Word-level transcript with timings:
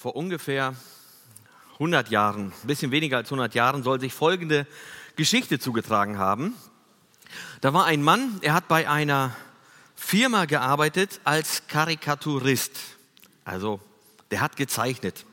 Vor 0.00 0.14
ungefähr 0.14 0.76
100 1.72 2.08
Jahren, 2.08 2.52
ein 2.52 2.66
bisschen 2.68 2.92
weniger 2.92 3.16
als 3.16 3.26
100 3.32 3.56
Jahren, 3.56 3.82
soll 3.82 3.98
sich 3.98 4.14
folgende 4.14 4.64
Geschichte 5.16 5.58
zugetragen 5.58 6.18
haben. 6.18 6.54
Da 7.62 7.74
war 7.74 7.84
ein 7.84 8.04
Mann, 8.04 8.38
er 8.42 8.54
hat 8.54 8.68
bei 8.68 8.88
einer 8.88 9.34
Firma 9.96 10.44
gearbeitet 10.44 11.20
als 11.24 11.66
Karikaturist. 11.66 12.78
Also, 13.44 13.80
der 14.30 14.40
hat 14.40 14.54
gezeichnet. 14.54 15.26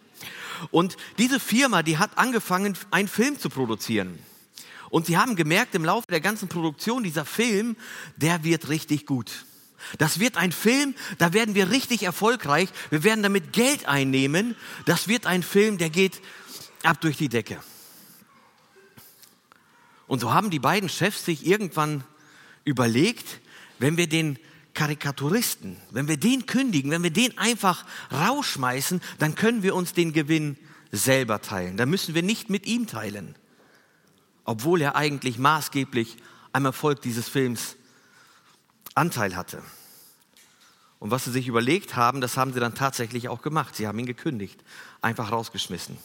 Und 0.72 0.98
diese 1.20 1.40
Firma, 1.40 1.84
die 1.84 2.00
hat 2.00 2.18
angefangen, 2.18 2.76
einen 2.90 3.08
Film 3.08 3.38
zu 3.38 3.52
produzieren. 3.52 4.18
Und 4.90 5.06
sie 5.06 5.16
haben 5.16 5.36
gemerkt, 5.36 5.76
im 5.76 5.86
Laufe 5.86 6.08
der 6.10 6.22
ganzen 6.22 6.50
Produktion, 6.50 7.04
dieser 7.04 7.26
Film, 7.26 7.78
der 8.16 8.44
wird 8.44 8.68
richtig 8.70 9.06
gut. 9.06 9.46
Das 9.98 10.20
wird 10.20 10.38
ein 10.38 10.52
Film, 10.52 10.96
da 11.18 11.34
werden 11.34 11.56
wir 11.56 11.72
richtig 11.72 12.04
erfolgreich. 12.04 12.70
Wir 12.90 13.04
werden 13.04 13.24
damit 13.24 13.54
Geld 13.54 13.88
einnehmen. 13.88 14.56
Das 14.86 15.08
wird 15.08 15.26
ein 15.26 15.44
Film, 15.44 15.78
der 15.78 15.90
geht 15.90 16.22
ab 16.84 17.02
durch 17.02 17.18
die 17.18 17.30
Decke. 17.30 17.60
Und 20.08 20.20
so 20.20 20.34
haben 20.34 20.50
die 20.50 20.60
beiden 20.60 20.90
Chefs 20.90 21.26
sich 21.26 21.46
irgendwann 21.46 22.04
überlegt, 22.64 23.40
wenn 23.80 23.98
wir 23.98 24.08
den 24.08 24.38
Karikaturisten, 24.74 25.78
wenn 25.92 26.08
wir 26.08 26.18
den 26.18 26.46
kündigen, 26.46 26.92
wenn 26.92 27.04
wir 27.04 27.12
den 27.12 27.38
einfach 27.38 27.86
rausschmeißen, 28.12 29.02
dann 29.20 29.36
können 29.36 29.64
wir 29.64 29.74
uns 29.74 29.94
den 29.94 30.14
Gewinn 30.14 30.58
selber 30.92 31.42
teilen. 31.42 31.78
Da 31.78 31.86
müssen 31.86 32.14
wir 32.14 32.24
nicht 32.24 32.50
mit 32.50 32.66
ihm 32.66 32.86
teilen, 32.86 33.36
obwohl 34.44 34.82
er 34.82 34.96
eigentlich 34.96 35.38
maßgeblich 35.38 36.18
am 36.52 36.66
Erfolg 36.66 37.02
dieses 37.02 37.28
Films 37.28 37.78
Anteil 38.96 39.36
hatte. 39.36 39.62
Und 41.00 41.12
was 41.12 41.26
sie 41.26 41.32
sich 41.32 41.48
überlegt 41.48 41.96
haben, 41.96 42.22
das 42.22 42.38
haben 42.38 42.54
sie 42.54 42.60
dann 42.60 42.74
tatsächlich 42.74 43.30
auch 43.30 43.42
gemacht. 43.42 43.76
Sie 43.76 43.88
haben 43.88 44.00
ihn 44.00 44.06
gekündigt, 44.06 44.60
einfach 45.02 45.32
rausgeschmissen. 45.32 45.98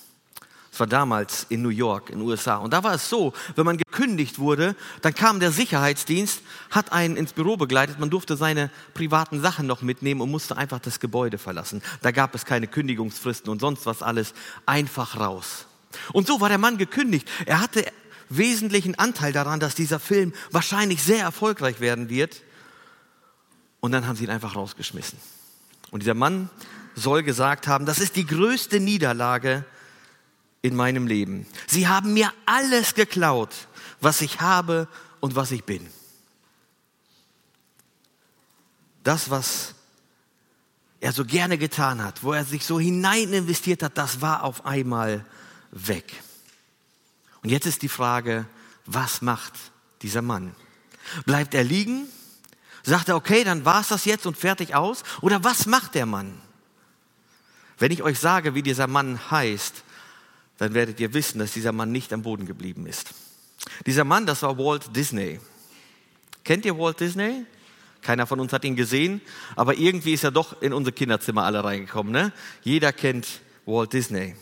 Das 0.71 0.79
war 0.79 0.87
damals 0.87 1.47
in 1.49 1.63
New 1.63 1.71
York, 1.71 2.11
in 2.11 2.19
den 2.19 2.29
USA. 2.29 2.57
Und 2.57 2.73
da 2.73 2.85
war 2.85 2.95
es 2.95 3.09
so, 3.09 3.33
wenn 3.57 3.67
man 3.67 3.77
gekündigt 3.77 4.39
wurde, 4.39 4.77
dann 5.03 5.15
kam 5.15 5.41
der 5.41 5.51
Sicherheitsdienst, 5.51 6.43
hat 6.71 6.93
einen 6.93 7.17
ins 7.17 7.33
Büro 7.33 7.57
begleitet, 7.57 7.99
man 7.99 8.11
durfte 8.11 8.37
seine 8.37 8.71
privaten 8.95 9.41
Sachen 9.41 9.67
noch 9.67 9.83
mitnehmen 9.83 10.21
und 10.21 10.31
musste 10.31 10.57
einfach 10.57 10.79
das 10.79 11.01
Gebäude 11.01 11.39
verlassen. 11.39 11.83
Da 12.03 12.13
gab 12.13 12.35
es 12.35 12.45
keine 12.45 12.69
Kündigungsfristen 12.69 13.51
und 13.51 13.61
sonst 13.61 13.85
was 13.87 14.03
alles. 14.03 14.33
Einfach 14.65 15.19
raus. 15.19 15.67
Und 16.13 16.29
so 16.29 16.41
war 16.41 16.49
der 16.49 16.59
Mann 16.59 16.79
gekündigt. 16.79 17.29
Er 17.47 17.61
hatte 17.61 17.85
wesentlichen 18.29 18.97
Anteil 18.97 19.33
daran, 19.33 19.59
dass 19.59 19.75
dieser 19.75 19.99
Film 19.99 20.33
wahrscheinlich 20.53 21.03
sehr 21.03 21.23
erfolgreich 21.25 21.81
werden 21.81 22.09
wird. 22.09 22.43
Und 23.81 23.93
dann 23.93 24.07
haben 24.07 24.17
sie 24.17 24.25
ihn 24.25 24.31
einfach 24.31 24.57
rausgeschmissen. 24.57 25.19
Und 25.91 26.01
dieser 26.01 26.15
Mann 26.15 26.51
soll 26.95 27.23
gesagt 27.23 27.67
haben, 27.67 27.87
das 27.87 27.99
ist 27.99 28.17
die 28.17 28.27
größte 28.27 28.79
Niederlage 28.81 29.65
in 30.63 30.77
meinem 30.77 31.07
Leben. 31.07 31.47
Sie 31.67 31.89
haben 31.89 32.13
mir 32.13 32.33
alles 32.47 32.95
geklaut, 32.95 33.55
was 34.01 34.21
ich 34.21 34.41
habe 34.41 34.89
und 35.21 35.35
was 35.35 35.51
ich 35.51 35.65
bin. 35.65 35.87
Das, 39.03 39.31
was 39.31 39.75
er 41.01 41.13
so 41.13 41.25
gerne 41.25 41.57
getan 41.57 42.03
hat, 42.05 42.23
wo 42.23 42.35
er 42.35 42.45
sich 42.45 42.67
so 42.67 42.79
hinein 42.79 43.33
investiert 43.33 43.83
hat, 43.83 43.97
das 43.97 44.21
war 44.21 44.45
auf 44.45 44.67
einmal 44.67 45.25
weg. 45.71 46.23
Und 47.43 47.49
jetzt 47.49 47.67
ist 47.67 47.81
die 47.81 47.89
Frage, 47.89 48.47
was 48.85 49.23
macht 49.23 49.55
dieser 50.03 50.21
Mann? 50.21 50.55
Bleibt 51.25 51.55
er 51.55 51.65
liegen 51.65 52.07
Sagt 52.91 53.09
er, 53.09 53.15
okay, 53.15 53.45
dann 53.45 53.65
war 53.65 53.83
es 53.83 53.89
das 53.89 54.05
jetzt 54.05 54.27
und 54.27 54.37
fertig 54.37 54.75
aus? 54.75 55.05
Oder 55.21 55.45
was 55.45 55.67
macht 55.67 55.95
der 55.95 56.07
Mann? 56.07 56.43
Wenn 57.79 57.93
ich 57.93 58.03
euch 58.03 58.19
sage, 58.19 58.57
wie 58.57 58.65
dieser 58.65 58.89
Mann 58.89 59.31
heißt, 59.31 59.85
dann 60.59 60.75
werdet 60.75 60.99
ihr 60.99 61.15
wissen, 61.15 61.39
dass 61.39 61.53
dieser 61.53 61.71
Mann 61.71 61.93
nicht 61.93 62.13
am 62.13 62.23
Boden 62.23 62.47
geblieben 62.47 62.87
ist. 62.89 63.11
Dieser 63.87 64.03
Mann, 64.03 64.27
das 64.27 64.43
war 64.43 64.59
Walt 64.59 64.97
Disney. 64.97 65.39
Kennt 66.43 66.65
ihr 66.65 66.77
Walt 66.77 66.99
Disney? 66.99 67.47
Keiner 68.03 68.27
von 68.27 68.41
uns 68.41 68.53
hat 68.53 68.65
ihn 68.65 68.75
gesehen, 68.75 69.21
aber 69.55 69.75
irgendwie 69.77 70.15
ist 70.15 70.25
er 70.25 70.33
doch 70.33 70.61
in 70.61 70.73
unser 70.73 70.91
Kinderzimmer 70.91 71.45
alle 71.45 71.63
reingekommen. 71.63 72.13
Ne? 72.13 72.33
Jeder 72.65 72.93
kennt 72.93 73.41
Walt 73.67 73.93
Disney. 73.93 74.35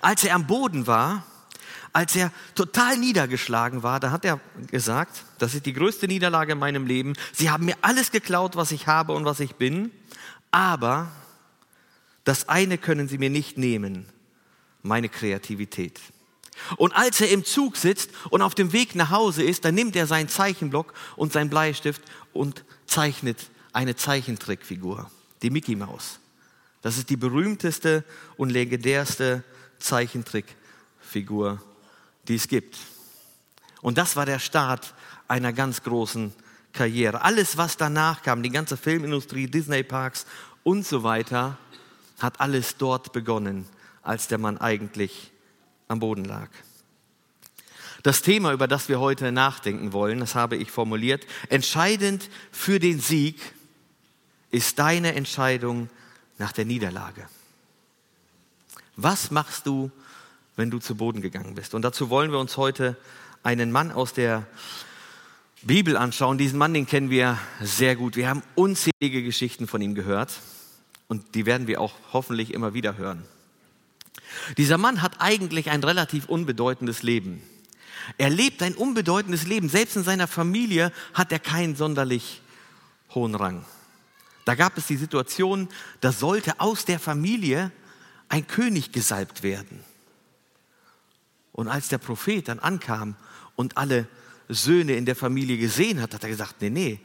Als 0.00 0.24
er 0.24 0.34
am 0.34 0.48
Boden 0.48 0.88
war, 0.88 1.24
als 1.92 2.14
er 2.16 2.32
total 2.54 2.96
niedergeschlagen 2.98 3.82
war, 3.82 4.00
da 4.00 4.10
hat 4.10 4.24
er 4.24 4.40
gesagt, 4.70 5.24
das 5.38 5.54
ist 5.54 5.66
die 5.66 5.72
größte 5.72 6.06
Niederlage 6.06 6.52
in 6.52 6.58
meinem 6.58 6.86
Leben. 6.86 7.14
Sie 7.32 7.50
haben 7.50 7.64
mir 7.64 7.76
alles 7.80 8.10
geklaut, 8.10 8.56
was 8.56 8.72
ich 8.72 8.86
habe 8.86 9.12
und 9.12 9.24
was 9.24 9.40
ich 9.40 9.54
bin, 9.56 9.90
aber 10.50 11.10
das 12.24 12.48
eine 12.48 12.78
können 12.78 13.08
sie 13.08 13.18
mir 13.18 13.30
nicht 13.30 13.58
nehmen, 13.58 14.06
meine 14.82 15.08
Kreativität. 15.08 16.00
Und 16.76 16.94
als 16.94 17.20
er 17.20 17.30
im 17.30 17.44
Zug 17.44 17.76
sitzt 17.76 18.10
und 18.30 18.42
auf 18.42 18.54
dem 18.54 18.72
Weg 18.72 18.94
nach 18.94 19.10
Hause 19.10 19.42
ist, 19.42 19.64
dann 19.64 19.74
nimmt 19.74 19.96
er 19.96 20.06
seinen 20.06 20.28
Zeichenblock 20.28 20.92
und 21.16 21.32
seinen 21.32 21.50
Bleistift 21.50 22.02
und 22.32 22.64
zeichnet 22.86 23.38
eine 23.72 23.96
Zeichentrickfigur, 23.96 25.10
die 25.42 25.50
Mickey 25.50 25.76
Maus. 25.76 26.18
Das 26.82 26.98
ist 26.98 27.10
die 27.10 27.16
berühmteste 27.16 28.04
und 28.36 28.50
legendärste 28.50 29.44
Zeichentrickfigur 29.78 31.62
die 32.28 32.36
es 32.36 32.48
gibt. 32.48 32.76
Und 33.80 33.98
das 33.98 34.16
war 34.16 34.26
der 34.26 34.38
Start 34.38 34.94
einer 35.28 35.52
ganz 35.52 35.82
großen 35.82 36.32
Karriere. 36.72 37.22
Alles, 37.22 37.56
was 37.56 37.76
danach 37.76 38.22
kam, 38.22 38.42
die 38.42 38.50
ganze 38.50 38.76
Filmindustrie, 38.76 39.46
Disney-Parks 39.46 40.26
und 40.62 40.86
so 40.86 41.02
weiter, 41.02 41.58
hat 42.18 42.40
alles 42.40 42.76
dort 42.76 43.12
begonnen, 43.12 43.66
als 44.02 44.28
der 44.28 44.38
Mann 44.38 44.58
eigentlich 44.58 45.32
am 45.86 46.00
Boden 46.00 46.24
lag. 46.24 46.48
Das 48.02 48.22
Thema, 48.22 48.52
über 48.52 48.68
das 48.68 48.88
wir 48.88 49.00
heute 49.00 49.32
nachdenken 49.32 49.92
wollen, 49.92 50.20
das 50.20 50.34
habe 50.34 50.56
ich 50.56 50.70
formuliert, 50.70 51.26
entscheidend 51.48 52.30
für 52.52 52.78
den 52.78 53.00
Sieg 53.00 53.40
ist 54.50 54.78
deine 54.78 55.14
Entscheidung 55.14 55.90
nach 56.38 56.52
der 56.52 56.64
Niederlage. 56.64 57.28
Was 58.96 59.30
machst 59.30 59.66
du 59.66 59.90
wenn 60.58 60.70
du 60.70 60.80
zu 60.80 60.96
Boden 60.96 61.22
gegangen 61.22 61.54
bist. 61.54 61.72
Und 61.72 61.82
dazu 61.82 62.10
wollen 62.10 62.32
wir 62.32 62.38
uns 62.40 62.56
heute 62.56 62.96
einen 63.44 63.70
Mann 63.70 63.92
aus 63.92 64.12
der 64.12 64.44
Bibel 65.62 65.96
anschauen. 65.96 66.36
Diesen 66.36 66.58
Mann, 66.58 66.74
den 66.74 66.86
kennen 66.86 67.10
wir 67.10 67.38
sehr 67.60 67.94
gut. 67.94 68.16
Wir 68.16 68.28
haben 68.28 68.42
unzählige 68.56 69.22
Geschichten 69.22 69.68
von 69.68 69.80
ihm 69.80 69.94
gehört 69.94 70.32
und 71.06 71.36
die 71.36 71.46
werden 71.46 71.68
wir 71.68 71.80
auch 71.80 71.94
hoffentlich 72.12 72.52
immer 72.52 72.74
wieder 72.74 72.98
hören. 72.98 73.22
Dieser 74.56 74.78
Mann 74.78 75.00
hat 75.00 75.20
eigentlich 75.20 75.70
ein 75.70 75.84
relativ 75.84 76.26
unbedeutendes 76.28 77.04
Leben. 77.04 77.40
Er 78.16 78.30
lebt 78.30 78.60
ein 78.62 78.74
unbedeutendes 78.74 79.46
Leben. 79.46 79.68
Selbst 79.68 79.96
in 79.96 80.02
seiner 80.02 80.26
Familie 80.26 80.92
hat 81.14 81.30
er 81.30 81.38
keinen 81.38 81.76
sonderlich 81.76 82.42
hohen 83.14 83.36
Rang. 83.36 83.64
Da 84.44 84.56
gab 84.56 84.76
es 84.76 84.88
die 84.88 84.96
Situation, 84.96 85.68
da 86.00 86.10
sollte 86.10 86.58
aus 86.58 86.84
der 86.84 86.98
Familie 86.98 87.70
ein 88.28 88.46
König 88.46 88.90
gesalbt 88.90 89.44
werden. 89.44 89.84
Und 91.58 91.66
als 91.66 91.88
der 91.88 91.98
Prophet 91.98 92.46
dann 92.46 92.60
ankam 92.60 93.16
und 93.56 93.76
alle 93.76 94.06
Söhne 94.48 94.92
in 94.92 95.06
der 95.06 95.16
Familie 95.16 95.58
gesehen 95.58 96.00
hat, 96.00 96.14
hat 96.14 96.22
er 96.22 96.28
gesagt, 96.28 96.54
nee, 96.60 96.70
nee, 96.70 97.00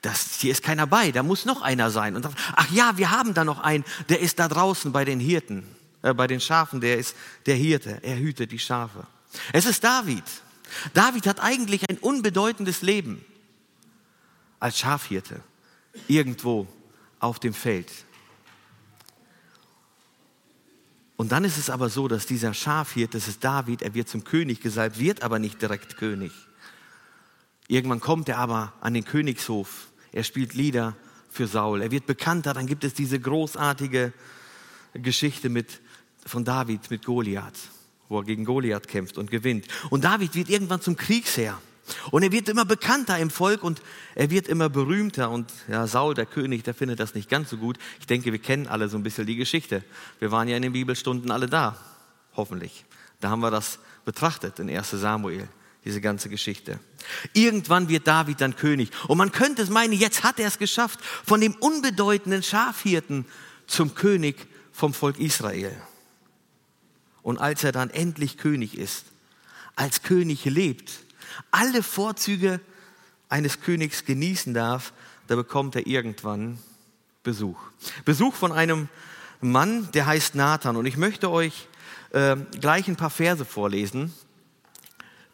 das, 0.00 0.40
hier 0.40 0.50
ist 0.50 0.62
keiner 0.62 0.86
bei, 0.86 1.12
da 1.12 1.22
muss 1.22 1.44
noch 1.44 1.60
einer 1.60 1.90
sein. 1.90 2.16
Und 2.16 2.22
sagt, 2.22 2.38
ach 2.56 2.70
ja, 2.70 2.96
wir 2.96 3.10
haben 3.10 3.34
da 3.34 3.44
noch 3.44 3.58
einen, 3.58 3.84
der 4.08 4.20
ist 4.20 4.38
da 4.38 4.48
draußen 4.48 4.92
bei 4.92 5.04
den 5.04 5.20
Hirten, 5.20 5.62
äh, 6.00 6.14
bei 6.14 6.26
den 6.26 6.40
Schafen, 6.40 6.80
der 6.80 6.96
ist 6.96 7.14
der 7.44 7.56
Hirte, 7.56 7.98
er 8.02 8.18
hütet 8.18 8.50
die 8.50 8.58
Schafe. 8.58 9.06
Es 9.52 9.66
ist 9.66 9.84
David. 9.84 10.24
David 10.94 11.26
hat 11.26 11.40
eigentlich 11.40 11.82
ein 11.90 11.98
unbedeutendes 11.98 12.80
Leben 12.80 13.22
als 14.58 14.78
Schafhirte, 14.78 15.42
irgendwo 16.06 16.66
auf 17.20 17.40
dem 17.40 17.52
Feld. 17.52 17.90
Und 21.18 21.32
dann 21.32 21.42
ist 21.42 21.58
es 21.58 21.68
aber 21.68 21.88
so, 21.88 22.06
dass 22.06 22.26
dieser 22.26 22.54
Schafhirt, 22.54 23.12
das 23.12 23.26
ist 23.26 23.42
David, 23.42 23.82
er 23.82 23.92
wird 23.92 24.08
zum 24.08 24.22
König 24.22 24.60
gesalbt, 24.60 25.00
wird 25.00 25.24
aber 25.24 25.40
nicht 25.40 25.60
direkt 25.60 25.96
König. 25.96 26.30
Irgendwann 27.66 27.98
kommt 27.98 28.28
er 28.28 28.38
aber 28.38 28.72
an 28.80 28.94
den 28.94 29.04
Königshof. 29.04 29.88
Er 30.12 30.22
spielt 30.22 30.54
Lieder 30.54 30.94
für 31.28 31.48
Saul. 31.48 31.82
Er 31.82 31.90
wird 31.90 32.06
bekannter. 32.06 32.54
Dann 32.54 32.68
gibt 32.68 32.84
es 32.84 32.94
diese 32.94 33.18
großartige 33.18 34.12
Geschichte 34.94 35.48
mit, 35.48 35.80
von 36.24 36.44
David 36.44 36.88
mit 36.88 37.04
Goliath, 37.04 37.58
wo 38.08 38.20
er 38.20 38.24
gegen 38.24 38.44
Goliath 38.44 38.86
kämpft 38.86 39.18
und 39.18 39.28
gewinnt. 39.28 39.66
Und 39.90 40.04
David 40.04 40.36
wird 40.36 40.48
irgendwann 40.48 40.82
zum 40.82 40.94
Kriegsherr. 40.94 41.60
Und 42.10 42.22
er 42.22 42.32
wird 42.32 42.48
immer 42.48 42.64
bekannter 42.64 43.18
im 43.18 43.30
Volk 43.30 43.62
und 43.62 43.82
er 44.14 44.30
wird 44.30 44.48
immer 44.48 44.68
berühmter. 44.68 45.30
Und 45.30 45.52
ja, 45.68 45.86
Saul, 45.86 46.14
der 46.14 46.26
König, 46.26 46.64
der 46.64 46.74
findet 46.74 47.00
das 47.00 47.14
nicht 47.14 47.28
ganz 47.28 47.50
so 47.50 47.56
gut. 47.56 47.78
Ich 48.00 48.06
denke, 48.06 48.32
wir 48.32 48.38
kennen 48.38 48.66
alle 48.66 48.88
so 48.88 48.96
ein 48.96 49.02
bisschen 49.02 49.26
die 49.26 49.36
Geschichte. 49.36 49.84
Wir 50.18 50.30
waren 50.30 50.48
ja 50.48 50.56
in 50.56 50.62
den 50.62 50.72
Bibelstunden 50.72 51.30
alle 51.30 51.46
da, 51.46 51.76
hoffentlich. 52.34 52.84
Da 53.20 53.30
haben 53.30 53.40
wir 53.40 53.50
das 53.50 53.78
betrachtet 54.04 54.58
in 54.58 54.70
1 54.70 54.90
Samuel, 54.90 55.48
diese 55.84 56.00
ganze 56.00 56.28
Geschichte. 56.28 56.78
Irgendwann 57.32 57.88
wird 57.88 58.06
David 58.06 58.40
dann 58.40 58.56
König. 58.56 58.90
Und 59.06 59.18
man 59.18 59.32
könnte 59.32 59.62
es 59.62 59.70
meinen, 59.70 59.92
jetzt 59.92 60.22
hat 60.22 60.38
er 60.38 60.48
es 60.48 60.58
geschafft, 60.58 61.00
von 61.02 61.40
dem 61.40 61.54
unbedeutenden 61.54 62.42
Schafhirten 62.42 63.24
zum 63.66 63.94
König 63.94 64.36
vom 64.72 64.94
Volk 64.94 65.18
Israel. 65.18 65.76
und 67.28 67.36
als 67.36 67.62
er 67.62 67.72
dann 67.72 67.90
endlich 67.90 68.38
König 68.38 68.78
ist, 68.78 69.04
als 69.76 70.02
König 70.02 70.46
lebt, 70.46 70.92
alle 71.50 71.82
Vorzüge 71.82 72.60
eines 73.28 73.60
Königs 73.60 74.04
genießen 74.04 74.54
darf, 74.54 74.92
da 75.26 75.36
bekommt 75.36 75.76
er 75.76 75.86
irgendwann 75.86 76.58
Besuch. 77.22 77.58
Besuch 78.04 78.34
von 78.34 78.52
einem 78.52 78.88
Mann, 79.40 79.90
der 79.92 80.06
heißt 80.06 80.34
Nathan. 80.34 80.76
Und 80.76 80.86
ich 80.86 80.96
möchte 80.96 81.30
euch 81.30 81.68
äh, 82.10 82.36
gleich 82.60 82.88
ein 82.88 82.96
paar 82.96 83.10
Verse 83.10 83.44
vorlesen, 83.44 84.12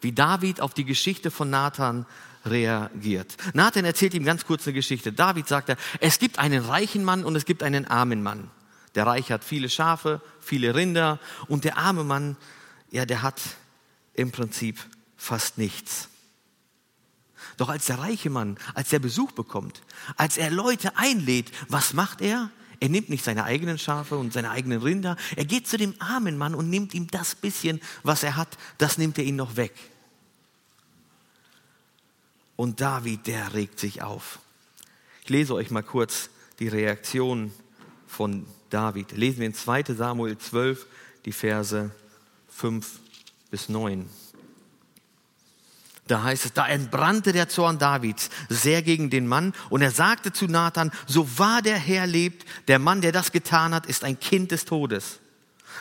wie 0.01 0.11
David 0.11 0.61
auf 0.61 0.73
die 0.73 0.85
Geschichte 0.85 1.31
von 1.31 1.49
Nathan 1.49 2.05
reagiert. 2.45 3.35
Nathan 3.53 3.85
erzählt 3.85 4.13
ihm 4.13 4.23
ganz 4.23 4.45
kurz 4.45 4.67
eine 4.67 4.73
Geschichte. 4.73 5.11
David 5.11 5.47
sagt 5.47 5.69
er, 5.69 5.77
es 5.99 6.19
gibt 6.19 6.37
einen 6.37 6.63
reichen 6.63 7.03
Mann 7.03 7.23
und 7.23 7.35
es 7.35 7.45
gibt 7.45 7.63
einen 7.63 7.85
armen 7.85 8.21
Mann. 8.21 8.51
Der 8.93 9.07
Reich 9.07 9.31
hat 9.31 9.43
viele 9.43 9.69
Schafe, 9.69 10.21
viele 10.39 10.75
Rinder 10.75 11.19
und 11.47 11.63
der 11.63 11.77
arme 11.77 12.03
Mann, 12.03 12.37
ja, 12.91 13.05
der 13.05 13.23
hat 13.23 13.41
im 14.13 14.31
Prinzip 14.31 14.79
fast 15.17 15.57
nichts. 15.57 16.09
Doch 17.57 17.69
als 17.69 17.85
der 17.85 17.99
reiche 17.99 18.29
Mann, 18.29 18.57
als 18.73 18.91
er 18.91 18.99
Besuch 18.99 19.31
bekommt, 19.31 19.81
als 20.17 20.37
er 20.37 20.51
Leute 20.51 20.97
einlädt, 20.97 21.51
was 21.69 21.93
macht 21.93 22.21
er? 22.21 22.49
Er 22.79 22.89
nimmt 22.89 23.09
nicht 23.09 23.23
seine 23.23 23.45
eigenen 23.45 23.79
Schafe 23.79 24.17
und 24.17 24.33
seine 24.33 24.51
eigenen 24.51 24.81
Rinder. 24.81 25.15
Er 25.35 25.45
geht 25.45 25.67
zu 25.67 25.77
dem 25.77 25.95
armen 25.99 26.37
Mann 26.37 26.55
und 26.55 26.69
nimmt 26.69 26.93
ihm 26.93 27.07
das 27.07 27.35
bisschen, 27.35 27.81
was 28.03 28.23
er 28.23 28.35
hat, 28.35 28.57
das 28.77 28.97
nimmt 28.97 29.17
er 29.17 29.23
ihm 29.23 29.37
noch 29.37 29.55
weg. 29.55 29.73
Und 32.57 32.81
David, 32.81 33.27
der 33.27 33.53
regt 33.53 33.79
sich 33.79 34.01
auf. 34.01 34.39
Ich 35.23 35.29
lese 35.29 35.55
euch 35.55 35.71
mal 35.71 35.83
kurz 35.83 36.29
die 36.59 36.67
Reaktion 36.67 37.51
von 38.07 38.45
David. 38.69 39.11
Lesen 39.11 39.39
wir 39.39 39.47
in 39.47 39.53
2 39.53 39.83
Samuel 39.95 40.37
12 40.37 40.85
die 41.25 41.31
Verse 41.31 41.91
5 42.49 42.99
bis 43.49 43.69
9. 43.69 44.09
Da 46.07 46.21
heißt 46.21 46.45
es, 46.45 46.53
da 46.53 46.67
entbrannte 46.67 47.31
der 47.31 47.49
Zorn 47.49 47.79
Davids 47.79 48.29
sehr 48.47 48.83
gegen 48.83 49.09
den 49.09 49.27
Mann 49.27 49.53
und 49.69 49.81
er 49.81 49.89
sagte 49.89 50.31
zu 50.31 50.45
Nathan, 50.45 50.91
so 51.07 51.39
wahr 51.39 51.63
der 51.63 51.77
Herr 51.77 52.05
lebt, 52.05 52.45
der 52.67 52.77
Mann, 52.77 53.01
der 53.01 53.11
das 53.11 53.31
getan 53.31 53.73
hat, 53.73 53.87
ist 53.87 54.03
ein 54.03 54.19
Kind 54.19 54.51
des 54.51 54.65
Todes. 54.65 55.19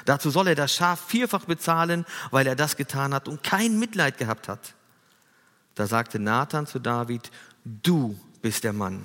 Dazu 0.06 0.31
soll 0.31 0.49
er 0.49 0.55
das 0.55 0.75
Schaf 0.75 1.00
vierfach 1.06 1.44
bezahlen, 1.44 2.06
weil 2.31 2.47
er 2.47 2.56
das 2.56 2.76
getan 2.76 3.12
hat 3.12 3.29
und 3.29 3.43
kein 3.43 3.79
Mitleid 3.79 4.17
gehabt 4.17 4.49
hat. 4.49 4.75
Da 5.75 5.87
sagte 5.87 6.19
Nathan 6.19 6.67
zu 6.67 6.79
David, 6.79 7.31
du 7.65 8.19
bist 8.41 8.65
der 8.65 8.73
Mann. 8.73 9.05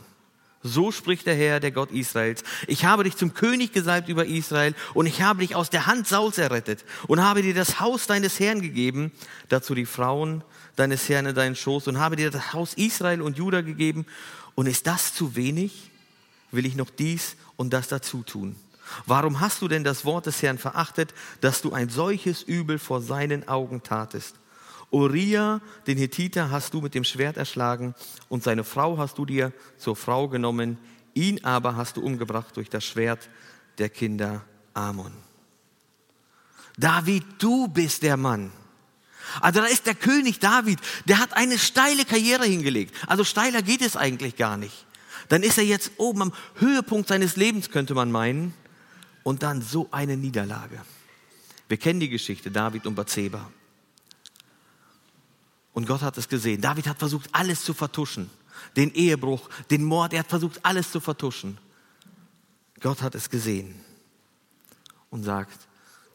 So 0.61 0.91
spricht 0.91 1.25
der 1.25 1.35
Herr, 1.35 1.61
der 1.61 1.71
Gott 1.71 1.91
Israels. 1.91 2.43
Ich 2.67 2.83
habe 2.83 3.05
dich 3.05 3.15
zum 3.15 3.33
König 3.33 3.71
gesalbt 3.71 4.09
über 4.09 4.25
Israel 4.25 4.75
und 4.93 5.05
ich 5.05 5.21
habe 5.21 5.39
dich 5.39 5.55
aus 5.55 5.69
der 5.69 5.85
Hand 5.85 6.07
Sauls 6.07 6.37
errettet 6.37 6.83
und 7.07 7.21
habe 7.21 7.41
dir 7.41 7.53
das 7.53 7.79
Haus 7.79 8.07
deines 8.07 8.39
Herrn 8.39 8.61
gegeben, 8.61 9.13
dazu 9.47 9.73
die 9.73 9.85
Frauen 9.85 10.43
deines 10.75 11.07
Herrn 11.07 11.27
in 11.27 11.35
deinen 11.35 11.55
Schoß 11.55 11.87
und 11.87 11.99
habe 11.99 12.17
dir 12.17 12.29
das 12.29 12.51
Haus 12.53 12.73
Israel 12.73 13.21
und 13.21 13.37
Juda 13.37 13.61
gegeben. 13.61 14.05
Und 14.55 14.67
ist 14.67 14.85
das 14.87 15.13
zu 15.13 15.35
wenig? 15.37 15.91
Will 16.51 16.65
ich 16.65 16.75
noch 16.75 16.89
dies 16.89 17.37
und 17.55 17.71
das 17.71 17.87
dazu 17.87 18.23
tun? 18.23 18.55
Warum 19.05 19.39
hast 19.39 19.61
du 19.61 19.67
denn 19.67 19.83
das 19.83 20.03
Wort 20.03 20.25
des 20.25 20.41
Herrn 20.41 20.57
verachtet, 20.57 21.13
dass 21.41 21.61
du 21.61 21.71
ein 21.71 21.89
solches 21.89 22.41
Übel 22.41 22.79
vor 22.79 23.01
seinen 23.01 23.47
Augen 23.47 23.83
tatest? 23.83 24.38
Uriah, 24.91 25.61
den 25.87 25.97
Hethiter, 25.97 26.49
hast 26.51 26.73
du 26.73 26.81
mit 26.81 26.95
dem 26.95 27.03
Schwert 27.03 27.37
erschlagen 27.37 27.93
und 28.27 28.43
seine 28.43 28.63
Frau 28.63 28.97
hast 28.97 29.17
du 29.17 29.25
dir 29.25 29.53
zur 29.77 29.95
Frau 29.95 30.27
genommen. 30.27 30.77
Ihn 31.13 31.43
aber 31.43 31.75
hast 31.75 31.97
du 31.97 32.01
umgebracht 32.01 32.57
durch 32.57 32.69
das 32.69 32.85
Schwert 32.85 33.29
der 33.77 33.89
Kinder 33.89 34.43
Amon. 34.73 35.11
David, 36.77 37.23
du 37.39 37.67
bist 37.67 38.03
der 38.03 38.17
Mann. 38.17 38.51
Also 39.41 39.59
da 39.59 39.67
ist 39.67 39.85
der 39.85 39.95
König 39.95 40.39
David, 40.39 40.79
der 41.05 41.19
hat 41.19 41.33
eine 41.33 41.59
steile 41.59 42.05
Karriere 42.05 42.45
hingelegt. 42.45 42.95
Also 43.07 43.23
steiler 43.23 43.61
geht 43.61 43.81
es 43.81 43.95
eigentlich 43.95 44.37
gar 44.37 44.57
nicht. 44.57 44.85
Dann 45.27 45.43
ist 45.43 45.57
er 45.57 45.65
jetzt 45.65 45.91
oben 45.97 46.23
am 46.23 46.33
Höhepunkt 46.55 47.09
seines 47.09 47.35
Lebens, 47.35 47.69
könnte 47.69 47.93
man 47.93 48.11
meinen. 48.11 48.53
Und 49.23 49.43
dann 49.43 49.61
so 49.61 49.87
eine 49.91 50.17
Niederlage. 50.17 50.79
Wir 51.67 51.77
kennen 51.77 51.99
die 51.99 52.09
Geschichte 52.09 52.49
David 52.49 52.87
und 52.87 52.95
Bathseba. 52.95 53.51
Und 55.73 55.87
Gott 55.87 56.01
hat 56.01 56.17
es 56.17 56.27
gesehen. 56.27 56.61
David 56.61 56.87
hat 56.87 56.99
versucht, 56.99 57.29
alles 57.31 57.63
zu 57.63 57.73
vertuschen. 57.73 58.29
Den 58.75 58.93
Ehebruch, 58.93 59.49
den 59.69 59.83
Mord, 59.83 60.13
er 60.13 60.19
hat 60.19 60.27
versucht, 60.27 60.63
alles 60.65 60.91
zu 60.91 60.99
vertuschen. 60.99 61.57
Gott 62.79 63.01
hat 63.01 63.15
es 63.15 63.29
gesehen 63.29 63.75
und 65.09 65.23
sagt, 65.23 65.67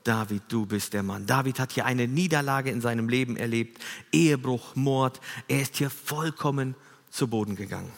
David, 0.05 0.43
du 0.49 0.67
bist 0.67 0.93
der 0.93 1.03
Mann. 1.03 1.27
David 1.27 1.59
hat 1.59 1.73
hier 1.73 1.87
eine 1.87 2.07
Niederlage 2.07 2.71
in 2.71 2.83
seinem 2.83 3.09
Leben 3.09 3.37
erlebt. 3.37 3.83
Ehebruch, 4.13 4.77
Mord. 4.77 5.21
Er 5.49 5.63
ist 5.63 5.77
hier 5.77 5.89
vollkommen 5.89 6.75
zu 7.11 7.29
Boden 7.29 7.57
gegangen. 7.57 7.91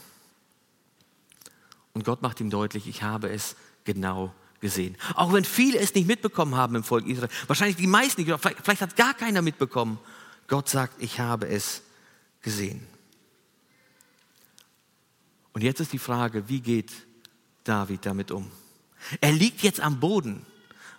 Und 1.95 2.05
Gott 2.05 2.23
macht 2.23 2.41
ihm 2.41 2.51
deutlich, 2.51 2.87
ich 2.87 3.03
habe 3.03 3.31
es 3.31 3.57
genau 3.85 4.33
gesehen. 4.61 4.97
Auch 5.15 5.33
wenn 5.33 5.45
viele 5.45 5.79
es 5.79 5.95
nicht 5.95 6.07
mitbekommen 6.07 6.55
haben 6.55 6.77
im 6.77 6.85
Volk 6.85 7.07
Israel. 7.07 7.31
Wahrscheinlich 7.47 7.77
die 7.77 7.87
meisten 7.87 8.23
nicht. 8.23 8.39
Vielleicht, 8.41 8.83
hat 8.83 8.97
gar 8.97 9.15
keiner 9.15 9.43
mitbekommen. 9.43 9.99
Gott 10.49 10.69
sagt, 10.69 11.03
ich 11.03 11.21
habe 11.21 11.49
es 11.49 11.83
gesehen. 12.43 12.87
Und 15.53 15.63
jetzt 15.63 15.81
ist 15.81 15.93
die 15.93 15.99
Frage, 15.99 16.49
wie 16.49 16.61
geht 16.61 16.93
David 17.65 18.07
damit 18.07 18.31
um? 18.31 18.51
Er 19.21 19.33
liegt 19.33 19.63
jetzt 19.63 19.81
am 19.81 20.01
Boden. 20.01 20.45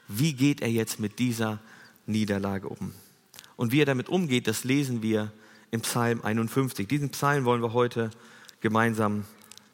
Wie 0.08 0.34
geht 0.34 0.62
er 0.62 0.70
jetzt 0.70 1.00
mit 1.00 1.20
dieser 1.20 1.60
Niederlage 2.06 2.68
um? 2.68 2.94
Und 3.56 3.72
wie 3.72 3.82
er 3.82 3.86
damit 3.86 4.10
umgeht, 4.10 4.48
das 4.48 4.64
lesen 4.64 5.02
wir 5.02 5.32
im 5.72 5.82
Psalm 5.82 6.22
51. 6.22 6.88
Diesen 6.88 7.10
Psalm 7.10 7.46
wollen 7.46 7.62
wir 7.62 7.74
heute 7.74 8.12
gemeinsam 8.62 9.26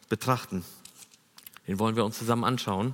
betrachten. 0.10 0.64
Den 1.68 1.80
wollen 1.80 1.96
wir 1.96 2.06
uns 2.06 2.18
zusammen 2.18 2.44
anschauen. 2.44 2.94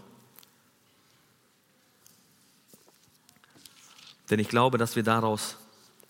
Denn 4.29 4.39
ich 4.39 4.49
glaube, 4.49 4.77
dass 4.77 4.95
wir 4.95 5.03
daraus 5.03 5.57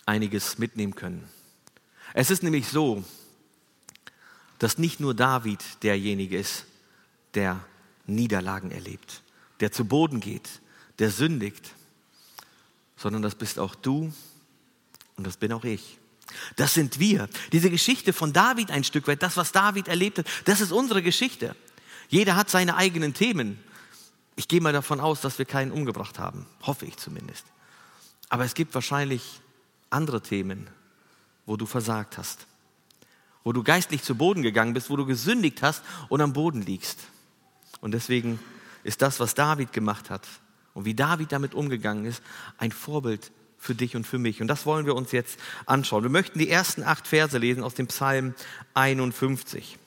einiges 0.09 0.57
mitnehmen 0.57 0.95
können. 0.95 1.29
Es 2.13 2.31
ist 2.31 2.41
nämlich 2.41 2.67
so, 2.67 3.03
dass 4.57 4.79
nicht 4.79 4.99
nur 4.99 5.13
David 5.13 5.63
derjenige 5.83 6.37
ist, 6.37 6.65
der 7.35 7.63
Niederlagen 8.07 8.71
erlebt, 8.71 9.21
der 9.59 9.71
zu 9.71 9.85
Boden 9.85 10.19
geht, 10.19 10.49
der 10.97 11.11
sündigt, 11.11 11.75
sondern 12.97 13.21
das 13.21 13.35
bist 13.35 13.59
auch 13.59 13.75
du 13.75 14.11
und 15.15 15.27
das 15.27 15.37
bin 15.37 15.53
auch 15.53 15.63
ich. 15.63 15.99
Das 16.55 16.73
sind 16.73 16.99
wir. 16.99 17.29
Diese 17.51 17.69
Geschichte 17.69 18.11
von 18.11 18.33
David 18.33 18.71
ein 18.71 18.83
Stück 18.83 19.07
weit, 19.07 19.21
das, 19.21 19.37
was 19.37 19.51
David 19.51 19.87
erlebt 19.87 20.17
hat, 20.17 20.25
das 20.45 20.59
ist 20.59 20.71
unsere 20.71 21.03
Geschichte. 21.03 21.55
Jeder 22.09 22.35
hat 22.35 22.49
seine 22.49 22.75
eigenen 22.75 23.13
Themen. 23.13 23.63
Ich 24.35 24.47
gehe 24.47 24.61
mal 24.61 24.73
davon 24.73 24.99
aus, 24.99 25.21
dass 25.21 25.37
wir 25.37 25.45
keinen 25.45 25.71
umgebracht 25.71 26.17
haben. 26.17 26.47
Hoffe 26.63 26.87
ich 26.87 26.97
zumindest. 26.97 27.45
Aber 28.29 28.43
es 28.43 28.55
gibt 28.55 28.73
wahrscheinlich 28.73 29.41
andere 29.89 30.21
Themen, 30.21 30.67
wo 31.45 31.57
du 31.57 31.65
versagt 31.65 32.17
hast, 32.17 32.47
wo 33.43 33.53
du 33.53 33.63
geistlich 33.63 34.03
zu 34.03 34.15
Boden 34.15 34.41
gegangen 34.41 34.73
bist, 34.73 34.89
wo 34.89 34.95
du 34.95 35.05
gesündigt 35.05 35.61
hast 35.61 35.83
und 36.09 36.21
am 36.21 36.33
Boden 36.33 36.61
liegst. 36.61 36.99
Und 37.81 37.93
deswegen 37.93 38.39
ist 38.83 39.01
das, 39.01 39.19
was 39.19 39.35
David 39.35 39.73
gemacht 39.73 40.09
hat 40.09 40.27
und 40.73 40.85
wie 40.85 40.93
David 40.93 41.31
damit 41.31 41.53
umgegangen 41.53 42.05
ist, 42.05 42.21
ein 42.57 42.71
Vorbild 42.71 43.31
für 43.57 43.75
dich 43.75 43.95
und 43.95 44.05
für 44.05 44.19
mich. 44.19 44.41
Und 44.41 44.47
das 44.47 44.65
wollen 44.65 44.85
wir 44.85 44.95
uns 44.95 45.11
jetzt 45.11 45.39
anschauen. 45.65 46.03
Wir 46.03 46.09
möchten 46.09 46.39
die 46.39 46.49
ersten 46.49 46.83
acht 46.83 47.07
Verse 47.07 47.37
lesen 47.37 47.63
aus 47.63 47.73
dem 47.73 47.87
Psalm 47.87 48.33
51 48.73 49.77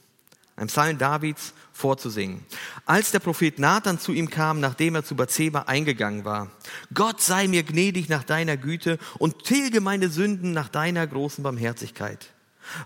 ein 0.57 0.69
Psalm 0.69 0.99
Davids, 0.99 1.55
vorzusingen. 1.73 2.45
Als 2.87 3.11
der 3.11 3.19
Prophet 3.19 3.59
Nathan 3.59 3.99
zu 3.99 4.13
ihm 4.13 4.31
kam, 4.31 4.61
nachdem 4.61 4.95
er 4.95 5.05
zu 5.05 5.17
Bathseba 5.17 5.63
eingegangen 5.63 6.25
war. 6.25 6.51
Gott 6.95 7.21
sei 7.21 7.49
mir 7.49 7.63
gnädig 7.63 8.09
nach 8.09 8.25
deiner 8.25 8.57
Güte 8.57 8.99
und 9.19 9.45
tilge 9.45 9.81
meine 9.81 10.09
Sünden 10.09 10.53
nach 10.53 10.69
deiner 10.69 11.07
großen 11.07 11.43
Barmherzigkeit. 11.43 12.29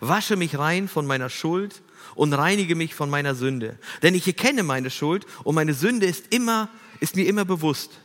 Wasche 0.01 0.37
mich 0.37 0.59
rein 0.59 0.89
von 0.89 1.07
meiner 1.07 1.29
Schuld 1.29 1.83
und 2.15 2.33
reinige 2.33 2.75
mich 2.75 2.95
von 2.95 3.11
meiner 3.11 3.35
Sünde. 3.35 3.79
Denn 4.03 4.15
ich 4.15 4.27
erkenne 4.27 4.63
meine 4.63 4.91
Schuld 4.91 5.27
und 5.45 5.55
meine 5.55 5.75
Sünde 5.75 6.07
ist 6.07 6.33
immer, 6.33 6.69
ist 7.01 7.17
mir 7.17 7.27
immer 7.27 7.45
bewusst. 7.45 8.01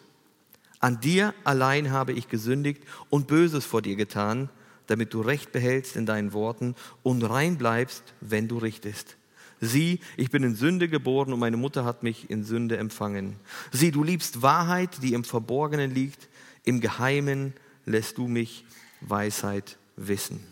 An 0.79 0.99
dir 0.99 1.33
allein 1.43 1.91
habe 1.91 2.11
ich 2.11 2.27
gesündigt 2.27 2.83
und 3.09 3.27
Böses 3.27 3.65
vor 3.65 3.81
dir 3.81 3.95
getan, 3.95 4.49
damit 4.87 5.13
du 5.13 5.21
Recht 5.21 5.51
behältst 5.51 5.95
in 5.95 6.05
deinen 6.05 6.33
Worten 6.33 6.75
und 7.03 7.21
rein 7.23 7.57
bleibst, 7.57 8.03
wenn 8.19 8.47
du 8.47 8.57
richtest. 8.57 9.15
Sieh, 9.63 9.99
ich 10.17 10.31
bin 10.31 10.41
in 10.41 10.55
Sünde 10.55 10.89
geboren 10.89 11.31
und 11.31 11.39
meine 11.39 11.55
Mutter 11.55 11.85
hat 11.85 12.01
mich 12.01 12.31
in 12.31 12.43
Sünde 12.43 12.77
empfangen. 12.77 13.35
Sieh, 13.71 13.91
du 13.91 14.03
liebst 14.03 14.41
Wahrheit, 14.41 15.03
die 15.03 15.13
im 15.13 15.23
Verborgenen 15.23 15.93
liegt. 15.93 16.27
Im 16.63 16.81
Geheimen 16.81 17.53
lässt 17.85 18.17
du 18.17 18.27
mich 18.27 18.65
Weisheit 19.01 19.77
wissen. 19.95 20.43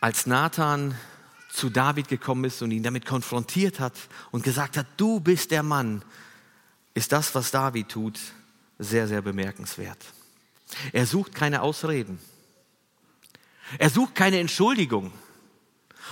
Als 0.00 0.26
Nathan 0.26 0.94
zu 1.50 1.70
David 1.70 2.08
gekommen 2.08 2.44
ist 2.44 2.60
und 2.62 2.70
ihn 2.70 2.82
damit 2.82 3.06
konfrontiert 3.06 3.80
hat 3.80 3.94
und 4.30 4.44
gesagt 4.44 4.76
hat, 4.76 4.86
du 4.98 5.18
bist 5.18 5.50
der 5.50 5.62
Mann, 5.62 6.02
ist 6.92 7.10
das, 7.10 7.34
was 7.34 7.50
David 7.50 7.88
tut, 7.88 8.20
sehr, 8.78 9.08
sehr 9.08 9.22
bemerkenswert. 9.22 9.98
Er 10.92 11.06
sucht 11.06 11.34
keine 11.34 11.62
Ausreden. 11.62 12.18
Er 13.76 13.90
sucht 13.90 14.14
keine 14.14 14.38
Entschuldigung 14.38 15.12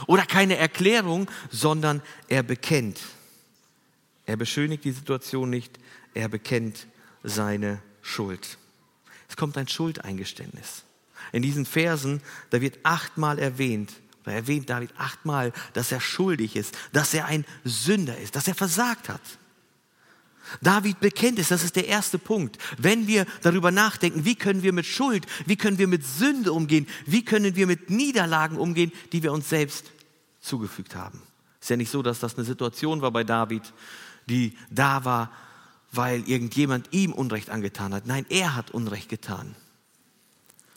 oder 0.06 0.26
keine 0.26 0.56
Erklärung, 0.56 1.30
sondern 1.50 2.02
er 2.28 2.42
bekennt. 2.42 3.00
Er 4.26 4.36
beschönigt 4.36 4.84
die 4.84 4.92
Situation 4.92 5.48
nicht, 5.48 5.78
er 6.12 6.28
bekennt 6.28 6.86
seine 7.22 7.80
Schuld. 8.02 8.58
Es 9.28 9.36
kommt 9.36 9.56
ein 9.56 9.68
Schuldeingeständnis. 9.68 10.84
In 11.32 11.42
diesen 11.42 11.66
Versen, 11.66 12.20
da 12.50 12.60
wird 12.60 12.78
achtmal 12.82 13.38
erwähnt, 13.38 13.92
da 14.24 14.32
erwähnt 14.32 14.68
David 14.68 14.90
achtmal, 14.98 15.52
dass 15.72 15.92
er 15.92 16.00
schuldig 16.00 16.56
ist, 16.56 16.76
dass 16.92 17.14
er 17.14 17.26
ein 17.26 17.44
Sünder 17.64 18.18
ist, 18.18 18.36
dass 18.36 18.48
er 18.48 18.54
versagt 18.54 19.08
hat. 19.08 19.20
David 20.60 21.00
bekennt 21.00 21.38
es, 21.38 21.48
das 21.48 21.64
ist 21.64 21.76
der 21.76 21.88
erste 21.88 22.18
Punkt. 22.18 22.58
Wenn 22.78 23.06
wir 23.06 23.26
darüber 23.42 23.70
nachdenken, 23.70 24.24
wie 24.24 24.34
können 24.34 24.62
wir 24.62 24.72
mit 24.72 24.86
Schuld, 24.86 25.26
wie 25.46 25.56
können 25.56 25.78
wir 25.78 25.88
mit 25.88 26.04
Sünde 26.04 26.52
umgehen, 26.52 26.86
wie 27.06 27.24
können 27.24 27.56
wir 27.56 27.66
mit 27.66 27.90
Niederlagen 27.90 28.56
umgehen, 28.56 28.92
die 29.12 29.22
wir 29.22 29.32
uns 29.32 29.48
selbst 29.48 29.86
zugefügt 30.40 30.94
haben. 30.94 31.22
Ist 31.60 31.70
ja 31.70 31.76
nicht 31.76 31.90
so, 31.90 32.02
dass 32.02 32.20
das 32.20 32.36
eine 32.36 32.44
Situation 32.44 33.02
war 33.02 33.10
bei 33.10 33.24
David, 33.24 33.62
die 34.28 34.56
da 34.70 35.04
war, 35.04 35.32
weil 35.92 36.28
irgendjemand 36.28 36.88
ihm 36.92 37.12
Unrecht 37.12 37.50
angetan 37.50 37.94
hat. 37.94 38.06
Nein, 38.06 38.26
er 38.28 38.54
hat 38.54 38.70
Unrecht 38.70 39.08
getan. 39.08 39.56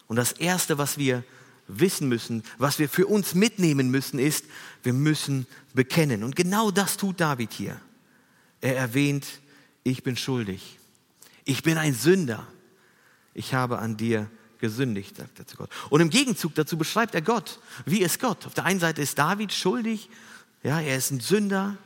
Und 0.08 0.16
das 0.16 0.32
Erste, 0.32 0.78
was 0.78 0.98
wir 0.98 1.24
wissen 1.68 2.10
müssen, 2.10 2.44
was 2.58 2.80
wir 2.80 2.90
für 2.90 3.06
uns 3.06 3.36
mitnehmen 3.36 3.92
müssen, 3.92 4.18
ist, 4.18 4.46
wir 4.82 4.94
müssen 4.94 5.46
bekennen. 5.74 6.24
Und 6.24 6.36
genau 6.36 6.72
das 6.72 6.98
tut 6.98 7.20
David 7.20 7.54
hier. 7.54 7.80
Er 8.62 8.76
erwähnt, 8.76 9.26
ich 9.90 10.04
bin 10.04 10.18
schuldig. 10.18 10.78
Ich 11.46 11.64
bin 11.64 11.78
ein 11.78 11.94
Sünder. 11.94 12.46
Ich 13.34 13.54
habe 13.54 13.80
an 13.80 13.98
dir 13.98 14.30
gesündigt, 14.60 15.18
sagt 15.18 15.40
er 15.40 15.48
zu 15.48 15.58
Gott. 15.58 15.70
Und 15.90 16.02
im 16.02 16.10
Gegenzug 16.10 16.56
dazu 16.56 16.78
beschreibt 16.78 17.16
er 17.16 17.22
Gott. 17.22 17.60
Wie 17.86 18.02
ist 18.02 18.20
Gott? 18.20 18.46
Auf 18.46 18.54
der 18.54 18.66
einen 18.66 18.80
Seite 18.80 19.02
ist 19.02 19.18
David 19.18 19.54
schuldig, 19.54 20.10
ja, 20.64 20.82
er 20.82 20.98
ist 20.98 21.12
ein 21.12 21.22
Sünder 21.22 21.78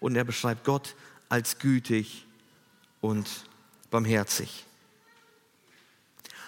und 0.00 0.16
er 0.16 0.24
beschreibt 0.24 0.64
Gott 0.64 0.94
als 1.28 1.58
gütig 1.58 2.26
und 3.00 3.28
barmherzig. 3.90 4.64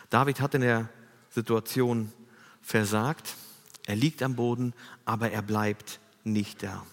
David 0.09 0.41
hat 0.41 0.55
in 0.55 0.63
der 0.63 0.89
Situation 1.31 2.13
versagt, 2.63 3.35
er 3.87 3.97
liegt 3.97 4.23
am 4.23 4.37
Boden, 4.37 4.73
aber 5.05 5.31
er 5.31 5.43
bleibt 5.43 6.01
nicht 6.25 6.63
da. 6.63 6.87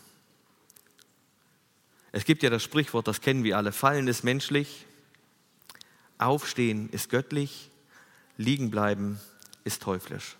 Es 2.11 2.25
gibt 2.25 2.43
ja 2.43 2.49
das 2.49 2.63
Sprichwort, 2.63 3.07
das 3.07 3.21
kennen 3.21 3.43
wir 3.43 3.57
alle, 3.57 3.71
fallen 3.71 4.07
ist 4.07 4.23
menschlich, 4.23 4.85
aufstehen 6.17 6.89
ist 6.89 7.09
göttlich, 7.09 7.69
liegen 8.37 8.71
bleiben 8.71 9.19
ist 9.63 9.83
teuflisch. 9.83 10.35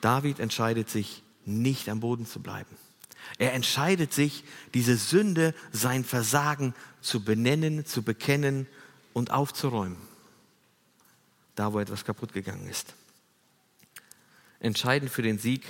David 0.00 0.40
entscheidet 0.40 0.88
sich, 0.88 1.22
nicht 1.44 1.88
am 1.88 2.00
Boden 2.00 2.26
zu 2.26 2.40
bleiben. 2.40 2.76
Er 3.38 3.52
entscheidet 3.52 4.12
sich, 4.12 4.44
diese 4.74 4.96
Sünde, 4.96 5.54
sein 5.72 6.04
Versagen 6.04 6.74
zu 7.00 7.22
benennen, 7.22 7.84
zu 7.84 8.02
bekennen 8.02 8.66
und 9.12 9.30
aufzuräumen. 9.30 9.98
Da, 11.54 11.72
wo 11.72 11.80
etwas 11.80 12.04
kaputt 12.04 12.32
gegangen 12.32 12.68
ist. 12.68 12.94
Entscheidend 14.60 15.10
für 15.10 15.22
den 15.22 15.38
Sieg 15.38 15.64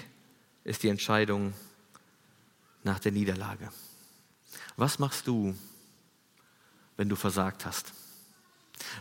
ist 0.65 0.83
die 0.83 0.89
Entscheidung 0.89 1.53
nach 2.83 2.99
der 2.99 3.13
Niederlage. 3.13 3.71
Was 4.77 4.99
machst 4.99 5.27
du, 5.27 5.57
wenn 6.97 7.09
du 7.09 7.17
versagt 7.17 7.67
hast? 7.67 7.93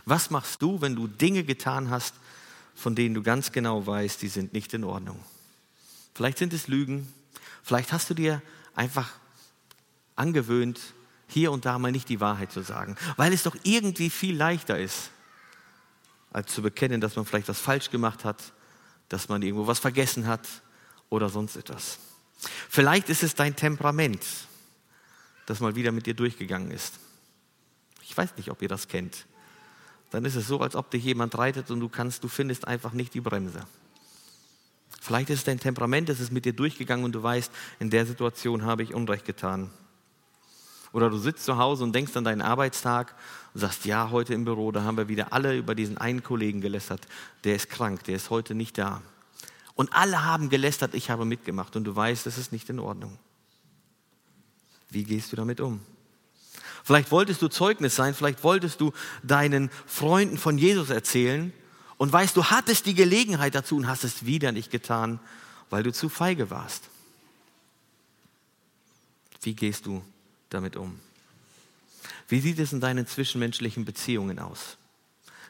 Was 0.04 0.30
machst 0.30 0.62
du, 0.62 0.80
wenn 0.80 0.96
du 0.96 1.06
Dinge 1.06 1.44
getan 1.44 1.90
hast, 1.90 2.14
von 2.74 2.94
denen 2.94 3.14
du 3.14 3.22
ganz 3.22 3.52
genau 3.52 3.86
weißt, 3.86 4.20
die 4.22 4.28
sind 4.28 4.52
nicht 4.52 4.74
in 4.74 4.84
Ordnung? 4.84 5.22
Vielleicht 6.14 6.38
sind 6.38 6.52
es 6.52 6.68
Lügen, 6.68 7.12
vielleicht 7.62 7.92
hast 7.92 8.10
du 8.10 8.14
dir 8.14 8.42
einfach 8.74 9.10
angewöhnt, 10.16 10.78
hier 11.28 11.52
und 11.52 11.64
da 11.64 11.78
mal 11.78 11.92
nicht 11.92 12.08
die 12.08 12.20
Wahrheit 12.20 12.52
zu 12.52 12.62
sagen, 12.62 12.96
weil 13.16 13.32
es 13.32 13.44
doch 13.44 13.56
irgendwie 13.62 14.10
viel 14.10 14.36
leichter 14.36 14.78
ist, 14.78 15.10
als 16.32 16.52
zu 16.52 16.62
bekennen, 16.62 17.00
dass 17.00 17.16
man 17.16 17.24
vielleicht 17.24 17.48
was 17.48 17.60
falsch 17.60 17.90
gemacht 17.90 18.24
hat, 18.24 18.52
dass 19.08 19.28
man 19.28 19.42
irgendwo 19.42 19.66
was 19.66 19.78
vergessen 19.78 20.26
hat 20.26 20.46
oder 21.08 21.28
sonst 21.28 21.56
etwas. 21.56 21.98
Vielleicht 22.68 23.08
ist 23.08 23.22
es 23.22 23.34
dein 23.34 23.56
Temperament, 23.56 24.24
das 25.46 25.60
mal 25.60 25.74
wieder 25.74 25.92
mit 25.92 26.06
dir 26.06 26.14
durchgegangen 26.14 26.70
ist. 26.70 26.98
Ich 28.02 28.16
weiß 28.16 28.36
nicht, 28.36 28.50
ob 28.50 28.62
ihr 28.62 28.68
das 28.68 28.88
kennt. 28.88 29.26
Dann 30.10 30.24
ist 30.24 30.34
es 30.34 30.48
so, 30.48 30.60
als 30.60 30.74
ob 30.74 30.90
dich 30.90 31.04
jemand 31.04 31.36
reitet 31.38 31.70
und 31.70 31.80
du 31.80 31.88
kannst, 31.88 32.24
du 32.24 32.28
findest 32.28 32.66
einfach 32.66 32.92
nicht 32.92 33.14
die 33.14 33.20
Bremse. 33.20 33.64
Vielleicht 35.00 35.30
ist 35.30 35.38
es 35.40 35.44
dein 35.44 35.60
Temperament, 35.60 36.08
das 36.08 36.20
ist 36.20 36.32
mit 36.32 36.44
dir 36.44 36.52
durchgegangen 36.52 37.04
und 37.04 37.12
du 37.12 37.22
weißt, 37.22 37.52
in 37.78 37.90
der 37.90 38.06
Situation 38.06 38.64
habe 38.64 38.82
ich 38.82 38.94
Unrecht 38.94 39.24
getan. 39.24 39.70
Oder 40.92 41.08
du 41.08 41.18
sitzt 41.18 41.44
zu 41.44 41.56
Hause 41.56 41.84
und 41.84 41.94
denkst 41.94 42.16
an 42.16 42.24
deinen 42.24 42.42
Arbeitstag 42.42 43.14
und 43.54 43.60
sagst, 43.60 43.84
ja, 43.84 44.10
heute 44.10 44.34
im 44.34 44.44
Büro, 44.44 44.72
da 44.72 44.82
haben 44.82 44.96
wir 44.96 45.08
wieder 45.08 45.32
alle 45.32 45.56
über 45.56 45.74
diesen 45.74 45.98
einen 45.98 46.22
Kollegen 46.22 46.60
gelästert. 46.60 47.06
Der 47.44 47.54
ist 47.54 47.70
krank, 47.70 48.04
der 48.04 48.16
ist 48.16 48.30
heute 48.30 48.54
nicht 48.54 48.76
da. 48.76 49.00
Und 49.80 49.94
alle 49.94 50.26
haben 50.26 50.50
gelästert, 50.50 50.92
ich 50.92 51.08
habe 51.08 51.24
mitgemacht 51.24 51.74
und 51.74 51.84
du 51.84 51.96
weißt, 51.96 52.26
es 52.26 52.36
ist 52.36 52.52
nicht 52.52 52.68
in 52.68 52.78
Ordnung. 52.78 53.16
Wie 54.90 55.04
gehst 55.04 55.32
du 55.32 55.36
damit 55.36 55.58
um? 55.58 55.80
Vielleicht 56.84 57.10
wolltest 57.10 57.40
du 57.40 57.48
Zeugnis 57.48 57.96
sein, 57.96 58.14
vielleicht 58.14 58.44
wolltest 58.44 58.82
du 58.82 58.92
deinen 59.22 59.70
Freunden 59.86 60.36
von 60.36 60.58
Jesus 60.58 60.90
erzählen 60.90 61.50
und 61.96 62.12
weißt, 62.12 62.36
du 62.36 62.44
hattest 62.44 62.84
die 62.84 62.92
Gelegenheit 62.92 63.54
dazu 63.54 63.74
und 63.74 63.88
hast 63.88 64.04
es 64.04 64.26
wieder 64.26 64.52
nicht 64.52 64.70
getan, 64.70 65.18
weil 65.70 65.82
du 65.82 65.94
zu 65.94 66.10
feige 66.10 66.50
warst. 66.50 66.90
Wie 69.40 69.54
gehst 69.54 69.86
du 69.86 70.04
damit 70.50 70.76
um? 70.76 71.00
Wie 72.28 72.40
sieht 72.40 72.58
es 72.58 72.74
in 72.74 72.82
deinen 72.82 73.06
zwischenmenschlichen 73.06 73.86
Beziehungen 73.86 74.40
aus? 74.40 74.76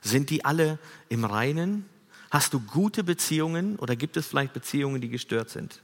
Sind 0.03 0.31
die 0.31 0.45
alle 0.45 0.79
im 1.09 1.25
Reinen? 1.25 1.85
Hast 2.31 2.55
du 2.55 2.61
gute 2.61 3.03
Beziehungen 3.03 3.77
oder 3.77 3.97
gibt 3.97 4.17
es 4.17 4.27
vielleicht 4.27 4.53
Beziehungen, 4.53 5.01
die 5.01 5.09
gestört 5.09 5.51
sind? 5.51 5.81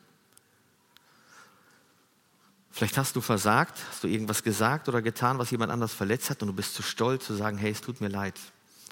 Vielleicht 2.71 2.99
hast 2.99 3.17
du 3.17 3.21
versagt, 3.21 3.79
hast 3.89 4.05
du 4.05 4.09
irgendwas 4.09 4.43
gesagt 4.43 4.89
oder 4.89 5.03
getan, 5.03 5.39
was 5.39 5.51
jemand 5.51 5.73
anders 5.73 5.95
verletzt 5.95 6.31
hat 6.31 6.43
und 6.43 6.49
du 6.49 6.55
bist 6.55 6.75
zu 6.75 6.83
stolz 6.83 7.27
zu 7.27 7.35
sagen, 7.35 7.57
hey, 7.57 7.73
es 7.73 7.81
tut 7.81 8.01
mir 8.01 8.09
leid, 8.09 8.39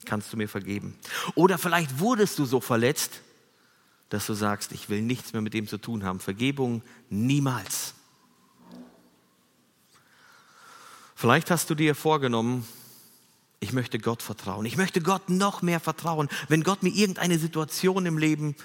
kannst 0.05 0.33
du 0.33 0.37
mir 0.37 0.49
vergeben? 0.49 0.99
Oder 1.35 1.59
vielleicht 1.59 2.01
wurdest 2.01 2.39
du 2.39 2.47
so 2.47 2.61
verletzt, 2.61 3.21
dass 4.09 4.27
du 4.27 4.35
sagst, 4.35 4.73
ich 4.73 4.89
will 4.89 5.03
nichts 5.03 5.33
mehr 5.33 5.43
mit 5.43 5.55
dem 5.55 5.69
zu 5.69 5.79
tun 5.79 6.03
haben. 6.03 6.19
Vergebung 6.19 6.83
niemals. 7.11 7.95
Vielleicht 11.15 11.51
hast 11.51 11.69
du 11.71 11.75
dir 11.75 11.95
vorgenommen, 11.95 12.67
ich 13.61 13.73
möchte 13.73 13.99
Gott 13.99 14.23
vertrauen. 14.23 14.67
Ich 14.67 14.77
möchte 14.77 15.01
Gott 15.01 15.31
noch 15.31 15.63
mehr 15.63 15.81
vertrauen. 15.81 16.29
Wenn 16.49 16.63
Gott 16.63 16.83
mir 16.83 16.91
irgendeine 16.91 17.39
Situation 17.39 18.07
im 18.07 18.19
Leben 18.19 18.57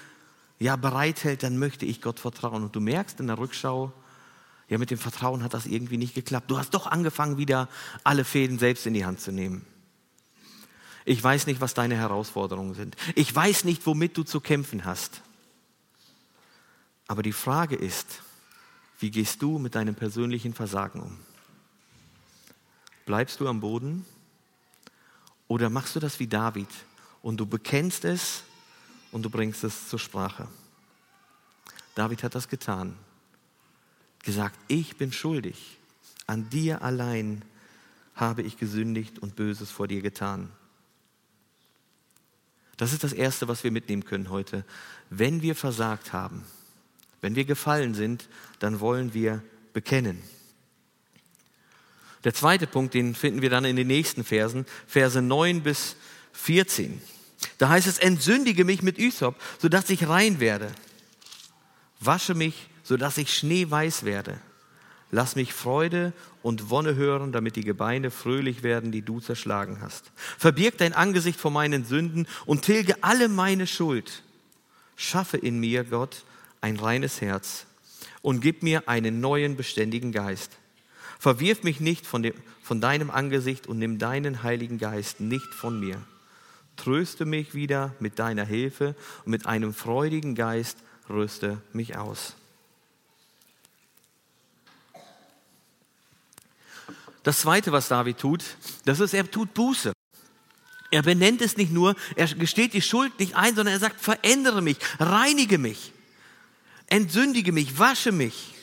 ja 0.58 0.76
bereithält, 0.76 1.42
dann 1.42 1.58
möchte 1.58 1.86
ich 1.86 2.02
Gott 2.02 2.20
vertrauen. 2.20 2.62
Und 2.62 2.76
du 2.76 2.80
merkst 2.80 3.18
in 3.20 3.26
der 3.26 3.38
Rückschau, 3.38 3.92
ja, 4.68 4.78
mit 4.78 4.90
dem 4.90 4.98
Vertrauen 4.98 5.42
hat 5.42 5.52
das 5.52 5.66
irgendwie 5.66 5.96
nicht 5.96 6.14
geklappt. 6.14 6.50
Du 6.50 6.56
hast 6.56 6.74
doch 6.74 6.86
angefangen, 6.86 7.38
wieder 7.38 7.68
alle 8.04 8.24
Fäden 8.24 8.58
selbst 8.58 8.86
in 8.86 8.94
die 8.94 9.04
Hand 9.04 9.20
zu 9.20 9.32
nehmen. 9.32 9.66
Ich 11.04 11.22
weiß 11.22 11.46
nicht, 11.46 11.60
was 11.60 11.74
deine 11.74 11.96
Herausforderungen 11.96 12.74
sind. 12.74 12.96
Ich 13.16 13.34
weiß 13.34 13.64
nicht, 13.64 13.84
womit 13.86 14.16
du 14.16 14.22
zu 14.22 14.40
kämpfen 14.40 14.84
hast. 14.84 15.22
Aber 17.08 17.24
die 17.24 17.32
Frage 17.32 17.74
ist, 17.74 18.22
wie 19.00 19.10
gehst 19.10 19.42
du 19.42 19.58
mit 19.58 19.74
deinem 19.74 19.96
persönlichen 19.96 20.54
Versagen 20.54 21.00
um? 21.00 21.18
Bleibst 23.06 23.40
du 23.40 23.48
am 23.48 23.60
Boden? 23.60 24.04
Oder 25.50 25.68
machst 25.68 25.96
du 25.96 26.00
das 26.00 26.20
wie 26.20 26.28
David 26.28 26.68
und 27.22 27.38
du 27.38 27.44
bekennst 27.44 28.04
es 28.04 28.44
und 29.10 29.24
du 29.24 29.30
bringst 29.30 29.64
es 29.64 29.88
zur 29.88 29.98
Sprache? 29.98 30.46
David 31.96 32.22
hat 32.22 32.36
das 32.36 32.48
getan. 32.48 32.96
Gesagt, 34.22 34.56
ich 34.68 34.96
bin 34.96 35.12
schuldig. 35.12 35.76
An 36.28 36.48
dir 36.50 36.82
allein 36.82 37.42
habe 38.14 38.42
ich 38.42 38.58
gesündigt 38.58 39.18
und 39.18 39.34
Böses 39.34 39.72
vor 39.72 39.88
dir 39.88 40.02
getan. 40.02 40.52
Das 42.76 42.92
ist 42.92 43.02
das 43.02 43.12
Erste, 43.12 43.48
was 43.48 43.64
wir 43.64 43.72
mitnehmen 43.72 44.04
können 44.04 44.30
heute. 44.30 44.64
Wenn 45.10 45.42
wir 45.42 45.56
versagt 45.56 46.12
haben, 46.12 46.44
wenn 47.22 47.34
wir 47.34 47.44
gefallen 47.44 47.94
sind, 47.94 48.28
dann 48.60 48.78
wollen 48.78 49.14
wir 49.14 49.42
bekennen. 49.72 50.22
Der 52.24 52.34
zweite 52.34 52.66
Punkt, 52.66 52.94
den 52.94 53.14
finden 53.14 53.42
wir 53.42 53.50
dann 53.50 53.64
in 53.64 53.76
den 53.76 53.86
nächsten 53.86 54.24
Versen, 54.24 54.66
Verse 54.86 55.20
9 55.20 55.62
bis 55.62 55.96
14. 56.32 57.00
Da 57.58 57.70
heißt 57.70 57.86
es, 57.86 57.98
entsündige 57.98 58.64
mich 58.64 58.82
mit 58.82 58.98
Ysop, 58.98 59.36
sodass 59.58 59.88
ich 59.90 60.08
rein 60.08 60.40
werde. 60.40 60.70
Wasche 62.00 62.34
mich, 62.34 62.68
sodass 62.82 63.18
ich 63.18 63.34
schneeweiß 63.34 64.04
werde. 64.04 64.38
Lass 65.10 65.34
mich 65.34 65.52
Freude 65.52 66.12
und 66.42 66.70
Wonne 66.70 66.94
hören, 66.94 67.32
damit 67.32 67.56
die 67.56 67.64
Gebeine 67.64 68.10
fröhlich 68.10 68.62
werden, 68.62 68.92
die 68.92 69.02
du 69.02 69.20
zerschlagen 69.20 69.78
hast. 69.80 70.12
Verbirg 70.38 70.78
dein 70.78 70.92
Angesicht 70.92 71.40
vor 71.40 71.50
meinen 71.50 71.84
Sünden 71.84 72.28
und 72.46 72.62
tilge 72.62 73.02
alle 73.02 73.28
meine 73.28 73.66
Schuld. 73.66 74.22
Schaffe 74.96 75.36
in 75.36 75.58
mir, 75.58 75.84
Gott, 75.84 76.24
ein 76.60 76.78
reines 76.78 77.20
Herz 77.20 77.66
und 78.22 78.40
gib 78.40 78.62
mir 78.62 78.88
einen 78.88 79.20
neuen, 79.20 79.56
beständigen 79.56 80.12
Geist. 80.12 80.59
Verwirf 81.20 81.64
mich 81.64 81.80
nicht 81.80 82.06
von, 82.06 82.22
dem, 82.22 82.32
von 82.62 82.80
deinem 82.80 83.10
Angesicht 83.10 83.66
und 83.66 83.78
nimm 83.78 83.98
deinen 83.98 84.42
Heiligen 84.42 84.78
Geist 84.78 85.20
nicht 85.20 85.52
von 85.52 85.78
mir. 85.78 86.00
Tröste 86.76 87.26
mich 87.26 87.52
wieder 87.52 87.94
mit 88.00 88.18
deiner 88.18 88.46
Hilfe 88.46 88.96
und 89.26 89.32
mit 89.32 89.44
einem 89.44 89.74
freudigen 89.74 90.34
Geist 90.34 90.78
rüste 91.10 91.60
mich 91.74 91.98
aus. 91.98 92.36
Das 97.22 97.40
Zweite, 97.40 97.70
was 97.70 97.88
David 97.88 98.16
tut, 98.16 98.42
das 98.86 98.98
ist, 98.98 99.12
er 99.12 99.30
tut 99.30 99.52
Buße. 99.52 99.92
Er 100.90 101.02
benennt 101.02 101.42
es 101.42 101.58
nicht 101.58 101.70
nur, 101.70 101.96
er 102.16 102.28
gesteht 102.28 102.72
die 102.72 102.80
Schuld 102.80 103.20
nicht 103.20 103.36
ein, 103.36 103.54
sondern 103.54 103.74
er 103.74 103.78
sagt, 103.78 104.00
verändere 104.00 104.62
mich, 104.62 104.78
reinige 104.98 105.58
mich, 105.58 105.92
entsündige 106.86 107.52
mich, 107.52 107.78
wasche 107.78 108.10
mich, 108.10 108.54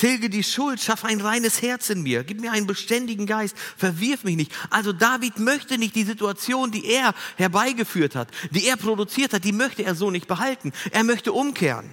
tilge 0.00 0.30
die 0.30 0.42
Schuld, 0.42 0.80
schaffe 0.80 1.08
ein 1.08 1.20
reines 1.20 1.60
Herz 1.60 1.90
in 1.90 2.02
mir, 2.02 2.24
gib 2.24 2.40
mir 2.40 2.52
einen 2.52 2.66
beständigen 2.66 3.26
Geist, 3.26 3.54
verwirf 3.76 4.24
mich 4.24 4.36
nicht. 4.36 4.50
Also 4.70 4.94
David 4.94 5.38
möchte 5.38 5.76
nicht 5.76 5.94
die 5.94 6.04
Situation, 6.04 6.70
die 6.70 6.86
er 6.86 7.14
herbeigeführt 7.36 8.14
hat, 8.14 8.28
die 8.50 8.66
er 8.66 8.78
produziert 8.78 9.34
hat, 9.34 9.44
die 9.44 9.52
möchte 9.52 9.84
er 9.84 9.94
so 9.94 10.10
nicht 10.10 10.26
behalten. 10.26 10.72
Er 10.90 11.04
möchte 11.04 11.34
umkehren. 11.34 11.90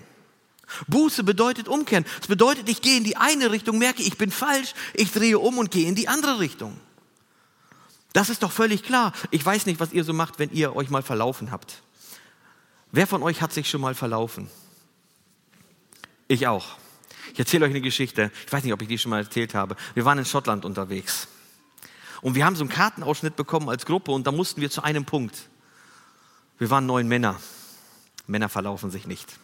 Buße 0.88 1.26
bedeutet 1.26 1.68
umkehren. 1.68 2.06
Es 2.22 2.28
bedeutet, 2.28 2.70
ich 2.70 2.82
gehe 2.82 2.96
in 2.96 3.04
die 3.04 3.18
eine 3.18 3.52
Richtung, 3.52 3.78
merke, 3.78 4.02
ich 4.02 4.18
bin 4.18 4.32
falsch, 4.32 4.74
ich 4.94 5.12
drehe 5.12 5.40
um 5.40 5.58
und 5.58 5.72
gehe 5.72 5.88
in 5.88 5.96
die 5.96 6.08
andere 6.08 6.40
Richtung. 6.40 6.80
Das 8.14 8.30
ist 8.30 8.42
doch 8.42 8.54
völlig 8.54 8.84
klar. 8.84 9.12
Ich 9.32 9.46
weiß 9.46 9.66
nicht, 9.66 9.82
was 9.82 9.92
ihr 9.92 10.06
so 10.06 10.14
macht, 10.14 10.40
wenn 10.40 10.52
ihr 10.52 10.78
euch 10.78 10.90
mal 10.90 11.04
verlaufen 11.04 11.52
habt. 11.52 11.84
Wer 12.94 13.06
von 13.06 13.22
euch 13.22 13.42
hat 13.42 13.52
sich 13.52 13.70
schon 13.70 13.82
mal 13.82 13.96
verlaufen? 13.96 14.50
Ich 16.30 16.48
auch. 16.48 16.78
Ich 17.34 17.40
erzähle 17.40 17.66
euch 17.66 17.72
eine 17.72 17.82
Geschichte. 17.82 18.32
Ich 18.46 18.52
weiß 18.52 18.64
nicht, 18.64 18.74
ob 18.74 18.82
ich 18.82 18.88
die 18.88 18.98
schon 18.98 19.12
mal 19.12 19.24
erzählt 19.24 19.54
habe. 19.54 19.76
Wir 19.94 20.06
waren 20.06 20.18
in 20.18 20.26
Schottland 20.26 20.66
unterwegs. 20.66 21.28
Und 22.22 22.36
wir 22.36 22.46
haben 22.46 22.56
so 22.56 22.64
einen 22.64 22.70
Kartenausschnitt 22.70 23.36
bekommen 23.36 23.70
als 23.70 23.86
Gruppe 23.86 24.12
und 24.12 24.26
da 24.26 24.32
mussten 24.32 24.62
wir 24.62 24.70
zu 24.70 24.84
einem 24.84 25.06
Punkt. 25.06 25.50
Wir 26.58 26.70
waren 26.70 26.86
neun 26.86 27.08
Männer. 27.08 27.40
Männer 28.26 28.50
verlaufen 28.50 28.92
sich 28.92 29.08
nicht. 29.08 29.38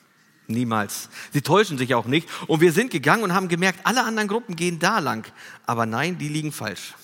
Niemals. 0.48 1.10
Sie 1.32 1.42
täuschen 1.42 1.78
sich 1.78 1.96
auch 1.96 2.06
nicht. 2.06 2.28
Und 2.48 2.60
wir 2.60 2.74
sind 2.74 2.92
gegangen 2.92 3.24
und 3.24 3.34
haben 3.34 3.48
gemerkt, 3.48 3.80
alle 3.86 4.04
anderen 4.04 4.28
Gruppen 4.28 4.56
gehen 4.56 4.80
da 4.80 5.00
lang. 5.00 5.26
Aber 5.66 5.86
nein, 5.86 6.18
die 6.18 6.28
liegen 6.28 6.52
falsch. 6.52 6.96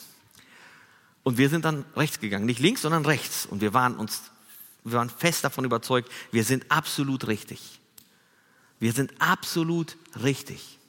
Und 1.23 1.37
wir 1.37 1.49
sind 1.49 1.63
dann 1.63 1.85
rechts 1.95 2.19
gegangen. 2.19 2.45
Nicht 2.45 2.59
links, 2.59 2.81
sondern 2.81 3.05
rechts. 3.05 3.45
Und 3.45 3.61
wir 3.61 3.73
waren 3.73 3.95
uns, 3.95 4.23
wir 4.83 4.97
waren 4.97 5.09
fest 5.09 5.43
davon 5.43 5.63
überzeugt, 5.63 6.11
wir 6.31 6.43
sind 6.43 6.69
absolut 6.69 7.27
richtig. 7.27 7.79
Wir 8.79 8.93
sind 8.93 9.13
absolut 9.19 9.97
richtig. 10.23 10.79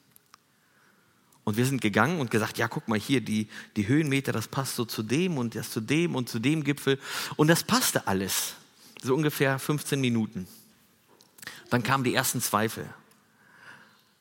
Und 1.44 1.56
wir 1.56 1.66
sind 1.66 1.80
gegangen 1.80 2.20
und 2.20 2.30
gesagt, 2.30 2.58
ja, 2.58 2.68
guck 2.68 2.86
mal 2.86 2.98
hier, 2.98 3.20
die, 3.20 3.48
die 3.76 3.88
Höhenmeter, 3.88 4.30
das 4.30 4.46
passt 4.46 4.76
so 4.76 4.84
zu 4.84 5.02
dem 5.02 5.38
und 5.38 5.54
das 5.54 5.70
zu 5.70 5.80
dem 5.80 6.14
und 6.14 6.28
zu 6.28 6.38
dem 6.38 6.62
Gipfel. 6.62 6.98
Und 7.36 7.48
das 7.48 7.64
passte 7.64 8.06
alles. 8.06 8.54
So 9.02 9.14
ungefähr 9.14 9.58
15 9.58 10.00
Minuten. 10.00 10.46
Dann 11.70 11.82
kamen 11.82 12.04
die 12.04 12.14
ersten 12.14 12.40
Zweifel. 12.40 12.88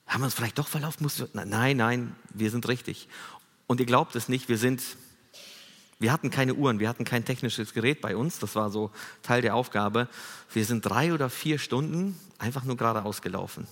Haben 0.08 0.22
wir 0.22 0.26
uns 0.26 0.34
vielleicht 0.34 0.58
doch 0.58 0.68
verlaufen? 0.68 1.08
Nein, 1.34 1.78
nein, 1.78 2.16
wir 2.34 2.50
sind 2.50 2.68
richtig. 2.68 3.08
Und 3.68 3.80
ihr 3.80 3.86
glaubt 3.86 4.16
es 4.16 4.30
nicht, 4.30 4.50
wir 4.50 4.58
sind, 4.58 4.82
wir 6.00 6.12
hatten 6.12 6.30
keine 6.30 6.56
Uhren, 6.56 6.80
wir 6.80 6.90
hatten 6.90 7.06
kein 7.06 7.26
technisches 7.26 7.74
Gerät 7.74 8.02
bei 8.02 8.16
uns, 8.16 8.40
das 8.40 8.56
war 8.56 8.70
so 8.70 8.92
Teil 9.22 9.42
der 9.42 9.56
Aufgabe. 9.56 10.08
Wir 10.54 10.66
sind 10.66 10.82
drei 10.82 11.14
oder 11.14 11.30
vier 11.30 11.60
Stunden 11.60 12.20
einfach 12.38 12.64
nur 12.64 12.78
geradeaus 12.78 13.22
gelaufen. 13.22 13.68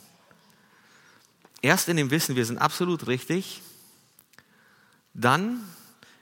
Erst 1.62 1.90
in 1.90 1.98
dem 1.98 2.12
Wissen, 2.12 2.36
wir 2.36 2.46
sind 2.46 2.58
absolut 2.58 3.08
richtig, 3.08 3.62
dann 5.13 5.63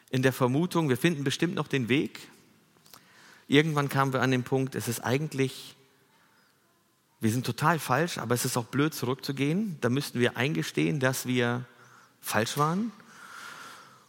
in 0.10 0.22
der 0.22 0.32
Vermutung, 0.32 0.88
wir 0.88 0.98
finden 0.98 1.24
bestimmt 1.24 1.56
noch 1.56 1.68
den 1.68 1.90
Weg. 1.90 2.20
Irgendwann 3.48 3.90
kamen 3.90 4.14
wir 4.14 4.22
an 4.22 4.32
den 4.32 4.44
Punkt, 4.44 4.76
es 4.76 4.88
ist 4.88 5.02
eigentlich 5.02 5.76
wir 7.26 7.32
sind 7.32 7.44
total 7.44 7.80
falsch, 7.80 8.20
aber 8.20 8.36
es 8.36 8.46
ist 8.46 8.56
auch 8.56 8.66
blöd 8.66 8.94
zurückzugehen. 8.94 9.78
Da 9.82 9.90
müssten 9.90 10.20
wir 10.20 10.38
eingestehen, 10.38 11.00
dass 11.00 11.26
wir 11.26 11.66
falsch 12.22 12.56
waren. 12.58 12.92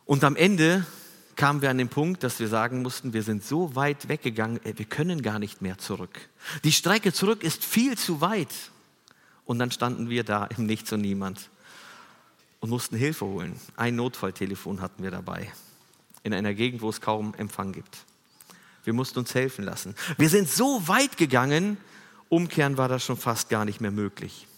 Und 0.04 0.22
am 0.22 0.36
Ende 0.36 0.84
kamen 1.36 1.62
wir 1.62 1.70
an 1.70 1.78
den 1.78 1.88
Punkt, 1.88 2.22
dass 2.22 2.40
wir 2.40 2.48
sagen 2.48 2.82
mussten, 2.82 3.12
wir 3.12 3.22
sind 3.22 3.44
so 3.44 3.76
weit 3.76 4.08
weggegangen, 4.08 4.60
wir 4.64 4.84
können 4.86 5.22
gar 5.22 5.38
nicht 5.38 5.62
mehr 5.62 5.78
zurück. 5.78 6.28
Die 6.64 6.72
Strecke 6.72 7.12
zurück 7.12 7.42
ist 7.42 7.64
viel 7.64 7.96
zu 7.96 8.20
weit. 8.20 8.52
Und 9.44 9.58
dann 9.58 9.70
standen 9.70 10.10
wir 10.10 10.24
da 10.24 10.46
im 10.46 10.66
Nichts 10.66 10.92
und 10.92 11.02
Niemand 11.02 11.50
und 12.60 12.70
mussten 12.70 12.96
Hilfe 12.96 13.26
holen. 13.26 13.60
Ein 13.76 13.96
Notfalltelefon 13.96 14.80
hatten 14.80 15.02
wir 15.02 15.10
dabei, 15.10 15.52
in 16.24 16.34
einer 16.34 16.54
Gegend, 16.54 16.82
wo 16.82 16.88
es 16.88 17.00
kaum 17.00 17.34
Empfang 17.34 17.72
gibt. 17.72 17.98
Wir 18.82 18.92
mussten 18.92 19.20
uns 19.20 19.34
helfen 19.34 19.64
lassen. 19.64 19.94
Wir 20.16 20.28
sind 20.28 20.48
so 20.48 20.88
weit 20.88 21.16
gegangen, 21.16 21.76
Umkehren 22.28 22.76
war 22.76 22.88
das 22.88 23.04
schon 23.04 23.16
fast 23.16 23.48
gar 23.50 23.64
nicht 23.64 23.80
mehr 23.80 23.92
möglich. 23.92 24.48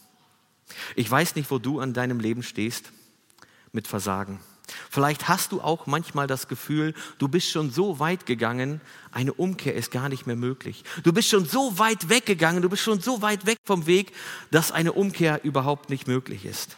Ich 0.97 1.11
weiß 1.11 1.35
nicht, 1.35 1.51
wo 1.51 1.59
du 1.59 1.81
an 1.81 1.93
deinem 1.93 2.21
Leben 2.21 2.43
stehst 2.43 2.93
mit 3.73 3.87
Versagen. 3.87 4.41
Vielleicht 4.91 5.29
hast 5.29 5.53
du 5.53 5.61
auch 5.61 5.87
manchmal 5.87 6.27
das 6.27 6.49
Gefühl, 6.49 6.95
du 7.19 7.29
bist 7.29 7.51
schon 7.51 7.71
so 7.71 7.99
weit 7.99 8.27
gegangen, 8.27 8.81
eine 9.13 9.33
Umkehr 9.33 9.75
ist 9.75 9.91
gar 9.91 10.09
nicht 10.09 10.27
mehr 10.27 10.37
möglich. 10.37 10.85
Du 11.03 11.13
bist 11.13 11.29
schon 11.29 11.47
so 11.47 11.79
weit 11.79 12.09
weggegangen, 12.09 12.63
du 12.63 12.69
bist 12.69 12.83
schon 12.83 13.01
so 13.01 13.23
weit 13.23 13.47
weg 13.47 13.59
vom 13.65 13.87
Weg, 13.87 14.13
dass 14.51 14.73
eine 14.73 14.93
Umkehr 14.93 15.45
überhaupt 15.45 15.91
nicht 15.91 16.07
möglich 16.07 16.45
ist. 16.45 16.77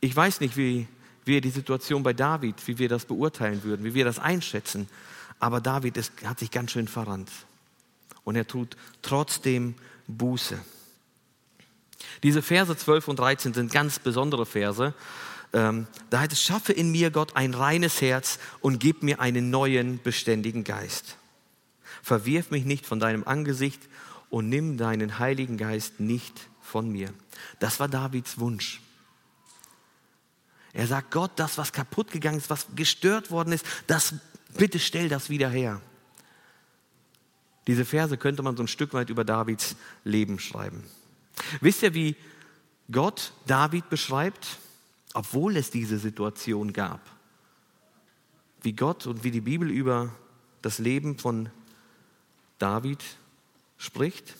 Ich 0.00 0.14
weiß 0.14 0.40
nicht, 0.40 0.56
wie 0.56 0.86
wir 1.24 1.40
die 1.40 1.50
Situation 1.50 2.02
bei 2.02 2.12
David, 2.12 2.54
wie 2.66 2.78
wir 2.78 2.88
das 2.88 3.04
beurteilen 3.04 3.62
würden, 3.64 3.84
wie 3.84 3.94
wir 3.94 4.04
das 4.04 4.18
einschätzen, 4.18 4.88
aber 5.40 5.60
David 5.60 5.96
ist, 5.96 6.12
hat 6.24 6.38
sich 6.38 6.50
ganz 6.50 6.72
schön 6.72 6.88
verrannt 6.88 7.30
und 8.24 8.36
er 8.36 8.46
tut 8.46 8.76
trotzdem 9.02 9.74
Buße. 10.06 10.58
Diese 12.22 12.42
Verse 12.42 12.76
12 12.76 13.08
und 13.08 13.18
13 13.18 13.54
sind 13.54 13.72
ganz 13.72 13.98
besondere 13.98 14.46
Verse. 14.46 14.94
Ähm, 15.52 15.86
da 16.10 16.20
heißt 16.20 16.32
es, 16.32 16.42
schaffe 16.42 16.72
in 16.72 16.90
mir 16.90 17.10
Gott 17.10 17.36
ein 17.36 17.54
reines 17.54 18.00
Herz 18.00 18.38
und 18.60 18.78
gib 18.80 19.02
mir 19.02 19.20
einen 19.20 19.50
neuen, 19.50 20.02
beständigen 20.02 20.64
Geist. 20.64 21.16
Verwirf 22.02 22.50
mich 22.50 22.64
nicht 22.64 22.86
von 22.86 23.00
deinem 23.00 23.24
Angesicht 23.24 23.80
und 24.30 24.48
nimm 24.48 24.76
deinen 24.76 25.18
Heiligen 25.18 25.56
Geist 25.56 26.00
nicht 26.00 26.48
von 26.60 26.90
mir. 26.90 27.12
Das 27.60 27.80
war 27.80 27.88
Davids 27.88 28.38
Wunsch. 28.38 28.80
Er 30.72 30.86
sagt, 30.86 31.10
Gott, 31.10 31.32
das, 31.36 31.56
was 31.56 31.72
kaputt 31.72 32.10
gegangen 32.10 32.38
ist, 32.38 32.50
was 32.50 32.66
gestört 32.76 33.30
worden 33.30 33.52
ist, 33.52 33.64
das, 33.86 34.14
bitte 34.56 34.78
stell 34.78 35.08
das 35.08 35.30
wieder 35.30 35.48
her. 35.48 35.80
Diese 37.66 37.84
Verse 37.84 38.16
könnte 38.16 38.42
man 38.42 38.56
so 38.56 38.62
ein 38.62 38.68
Stück 38.68 38.92
weit 38.92 39.10
über 39.10 39.24
Davids 39.24 39.76
Leben 40.04 40.38
schreiben. 40.38 40.84
Wisst 41.60 41.82
ihr, 41.82 41.94
wie 41.94 42.16
Gott 42.90 43.32
David 43.46 43.90
beschreibt, 43.90 44.58
obwohl 45.18 45.56
es 45.56 45.72
diese 45.72 45.98
Situation 45.98 46.72
gab? 46.72 47.00
Wie 48.62 48.72
Gott 48.72 49.06
und 49.08 49.24
wie 49.24 49.32
die 49.32 49.40
Bibel 49.40 49.68
über 49.68 50.14
das 50.62 50.78
Leben 50.78 51.18
von 51.18 51.48
David 52.58 53.02
spricht? 53.78 54.36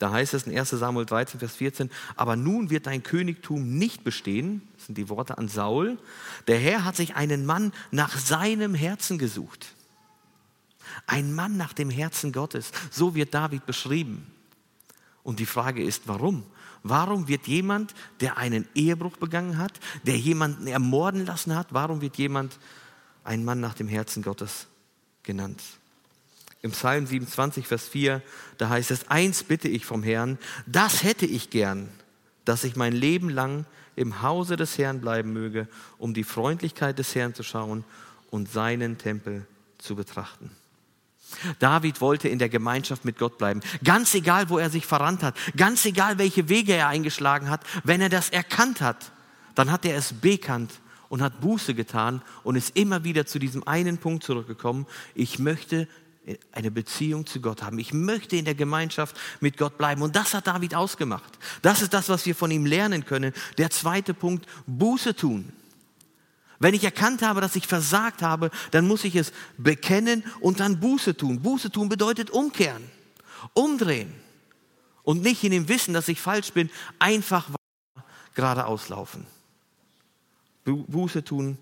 Da 0.00 0.10
heißt 0.10 0.34
es 0.34 0.46
in 0.46 0.58
1 0.58 0.70
Samuel 0.70 1.06
13, 1.06 1.38
Vers 1.38 1.54
14, 1.54 1.90
aber 2.16 2.34
nun 2.34 2.68
wird 2.68 2.86
dein 2.86 3.04
Königtum 3.04 3.78
nicht 3.78 4.02
bestehen, 4.02 4.60
das 4.74 4.86
sind 4.86 4.98
die 4.98 5.08
Worte 5.08 5.38
an 5.38 5.46
Saul, 5.46 5.98
der 6.48 6.58
Herr 6.58 6.84
hat 6.84 6.96
sich 6.96 7.14
einen 7.14 7.46
Mann 7.46 7.72
nach 7.92 8.18
seinem 8.18 8.74
Herzen 8.74 9.18
gesucht 9.18 9.76
ein 11.06 11.34
Mann 11.34 11.56
nach 11.56 11.72
dem 11.72 11.90
Herzen 11.90 12.32
Gottes. 12.32 12.72
So 12.90 13.14
wird 13.14 13.34
David 13.34 13.66
beschrieben. 13.66 14.26
Und 15.22 15.40
die 15.40 15.46
Frage 15.46 15.82
ist, 15.82 16.06
warum? 16.06 16.44
Warum 16.88 17.28
wird 17.28 17.46
jemand, 17.46 17.94
der 18.20 18.36
einen 18.36 18.66
Ehebruch 18.74 19.16
begangen 19.16 19.58
hat, 19.58 19.72
der 20.04 20.16
jemanden 20.16 20.66
ermorden 20.66 21.26
lassen 21.26 21.54
hat, 21.54 21.68
warum 21.70 22.00
wird 22.00 22.16
jemand 22.16 22.58
ein 23.24 23.44
Mann 23.44 23.60
nach 23.60 23.74
dem 23.74 23.88
Herzen 23.88 24.22
Gottes 24.22 24.66
genannt? 25.22 25.62
Im 26.62 26.70
Psalm 26.72 27.06
27, 27.06 27.66
Vers 27.66 27.88
4, 27.88 28.22
da 28.58 28.68
heißt 28.68 28.90
es, 28.90 29.08
eins 29.08 29.44
bitte 29.44 29.68
ich 29.68 29.84
vom 29.84 30.02
Herrn, 30.02 30.38
das 30.66 31.02
hätte 31.02 31.26
ich 31.26 31.50
gern, 31.50 31.88
dass 32.44 32.64
ich 32.64 32.76
mein 32.76 32.92
Leben 32.92 33.28
lang 33.28 33.66
im 33.96 34.22
Hause 34.22 34.56
des 34.56 34.78
Herrn 34.78 35.00
bleiben 35.00 35.32
möge, 35.32 35.68
um 35.98 36.14
die 36.14 36.24
Freundlichkeit 36.24 36.98
des 36.98 37.14
Herrn 37.14 37.34
zu 37.34 37.42
schauen 37.42 37.84
und 38.30 38.50
seinen 38.50 38.98
Tempel 38.98 39.46
zu 39.78 39.96
betrachten. 39.96 40.50
David 41.58 42.00
wollte 42.00 42.28
in 42.28 42.38
der 42.38 42.48
Gemeinschaft 42.48 43.04
mit 43.04 43.18
Gott 43.18 43.38
bleiben. 43.38 43.60
Ganz 43.84 44.14
egal, 44.14 44.48
wo 44.48 44.58
er 44.58 44.70
sich 44.70 44.86
verrannt 44.86 45.22
hat. 45.22 45.36
Ganz 45.56 45.84
egal, 45.84 46.18
welche 46.18 46.48
Wege 46.48 46.74
er 46.74 46.88
eingeschlagen 46.88 47.50
hat. 47.50 47.64
Wenn 47.84 48.00
er 48.00 48.08
das 48.08 48.30
erkannt 48.30 48.80
hat, 48.80 49.12
dann 49.54 49.70
hat 49.70 49.84
er 49.84 49.96
es 49.96 50.12
bekannt 50.12 50.72
und 51.08 51.22
hat 51.22 51.40
Buße 51.40 51.74
getan 51.74 52.22
und 52.42 52.56
ist 52.56 52.76
immer 52.76 53.04
wieder 53.04 53.26
zu 53.26 53.38
diesem 53.38 53.66
einen 53.66 53.98
Punkt 53.98 54.24
zurückgekommen. 54.24 54.86
Ich 55.14 55.38
möchte 55.38 55.88
eine 56.52 56.70
Beziehung 56.70 57.26
zu 57.26 57.40
Gott 57.40 57.62
haben. 57.62 57.78
Ich 57.78 57.92
möchte 57.92 58.36
in 58.36 58.44
der 58.44 58.54
Gemeinschaft 58.54 59.16
mit 59.40 59.56
Gott 59.56 59.78
bleiben. 59.78 60.02
Und 60.02 60.16
das 60.16 60.34
hat 60.34 60.46
David 60.46 60.74
ausgemacht. 60.74 61.38
Das 61.62 61.82
ist 61.82 61.94
das, 61.94 62.08
was 62.08 62.26
wir 62.26 62.34
von 62.34 62.50
ihm 62.50 62.66
lernen 62.66 63.04
können. 63.04 63.32
Der 63.58 63.70
zweite 63.70 64.14
Punkt, 64.14 64.46
Buße 64.66 65.14
tun. 65.14 65.52
Wenn 66.58 66.74
ich 66.74 66.84
erkannt 66.84 67.22
habe, 67.22 67.40
dass 67.40 67.56
ich 67.56 67.66
versagt 67.66 68.22
habe, 68.22 68.50
dann 68.70 68.86
muss 68.86 69.04
ich 69.04 69.16
es 69.16 69.32
bekennen 69.58 70.24
und 70.40 70.60
dann 70.60 70.80
Buße 70.80 71.16
tun. 71.16 71.42
Buße 71.42 71.70
tun 71.70 71.88
bedeutet 71.88 72.30
umkehren, 72.30 72.82
umdrehen 73.52 74.12
und 75.02 75.22
nicht 75.22 75.44
in 75.44 75.52
dem 75.52 75.68
Wissen, 75.68 75.94
dass 75.94 76.08
ich 76.08 76.20
falsch 76.20 76.52
bin, 76.52 76.70
einfach 76.98 77.50
geradeaus 78.34 78.88
laufen. 78.88 79.26
Buße 80.64 81.24
tun 81.24 81.58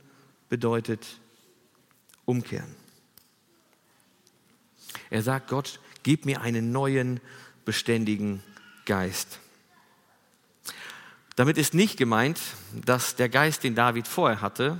bedeutet 0.48 1.04
umkehren. 2.24 2.74
Er 5.11 5.22
sagt, 5.22 5.48
Gott, 5.48 5.80
gib 6.02 6.24
mir 6.24 6.40
einen 6.40 6.72
neuen, 6.72 7.20
beständigen 7.64 8.42
Geist. 8.85 9.40
Damit 11.37 11.59
ist 11.59 11.75
nicht 11.75 11.97
gemeint, 11.97 12.40
dass 12.85 13.16
der 13.16 13.29
Geist, 13.29 13.64
den 13.64 13.75
David 13.75 14.07
vorher 14.07 14.40
hatte, 14.40 14.79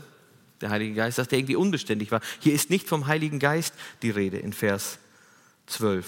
der 0.61 0.71
Heilige 0.71 0.95
Geist, 0.95 1.19
dass 1.19 1.29
der 1.29 1.39
irgendwie 1.39 1.57
unbeständig 1.57 2.11
war. 2.11 2.21
Hier 2.39 2.55
ist 2.55 2.71
nicht 2.71 2.89
vom 2.89 3.07
Heiligen 3.07 3.39
Geist 3.39 3.75
die 4.03 4.11
Rede 4.11 4.39
in 4.39 4.53
Vers 4.53 4.99
12, 5.67 6.07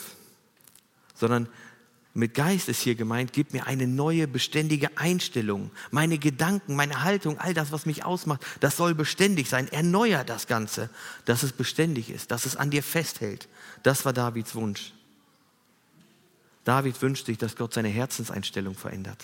sondern 1.14 1.48
mit 2.14 2.32
Geist 2.32 2.70
ist 2.70 2.80
hier 2.80 2.94
gemeint, 2.94 3.34
gib 3.34 3.52
mir 3.52 3.66
eine 3.66 3.86
neue, 3.86 4.26
beständige 4.26 4.96
Einstellung. 4.96 5.70
Meine 5.90 6.16
Gedanken, 6.16 6.74
meine 6.74 7.02
Haltung, 7.02 7.38
all 7.38 7.52
das, 7.52 7.72
was 7.72 7.84
mich 7.84 8.06
ausmacht, 8.06 8.42
das 8.60 8.78
soll 8.78 8.94
beständig 8.94 9.50
sein. 9.50 9.68
Erneuer 9.70 10.24
das 10.24 10.46
Ganze, 10.46 10.88
dass 11.26 11.42
es 11.42 11.52
beständig 11.52 12.08
ist, 12.08 12.30
dass 12.30 12.46
es 12.46 12.56
an 12.56 12.70
dir 12.70 12.82
festhält. 12.82 13.48
Das 13.82 14.06
war 14.06 14.14
Davids 14.14 14.54
Wunsch. 14.54 14.94
David 16.64 17.02
wünscht 17.02 17.26
sich, 17.26 17.36
dass 17.36 17.54
Gott 17.54 17.74
seine 17.74 17.88
Herzenseinstellung 17.88 18.74
verändert. 18.74 19.22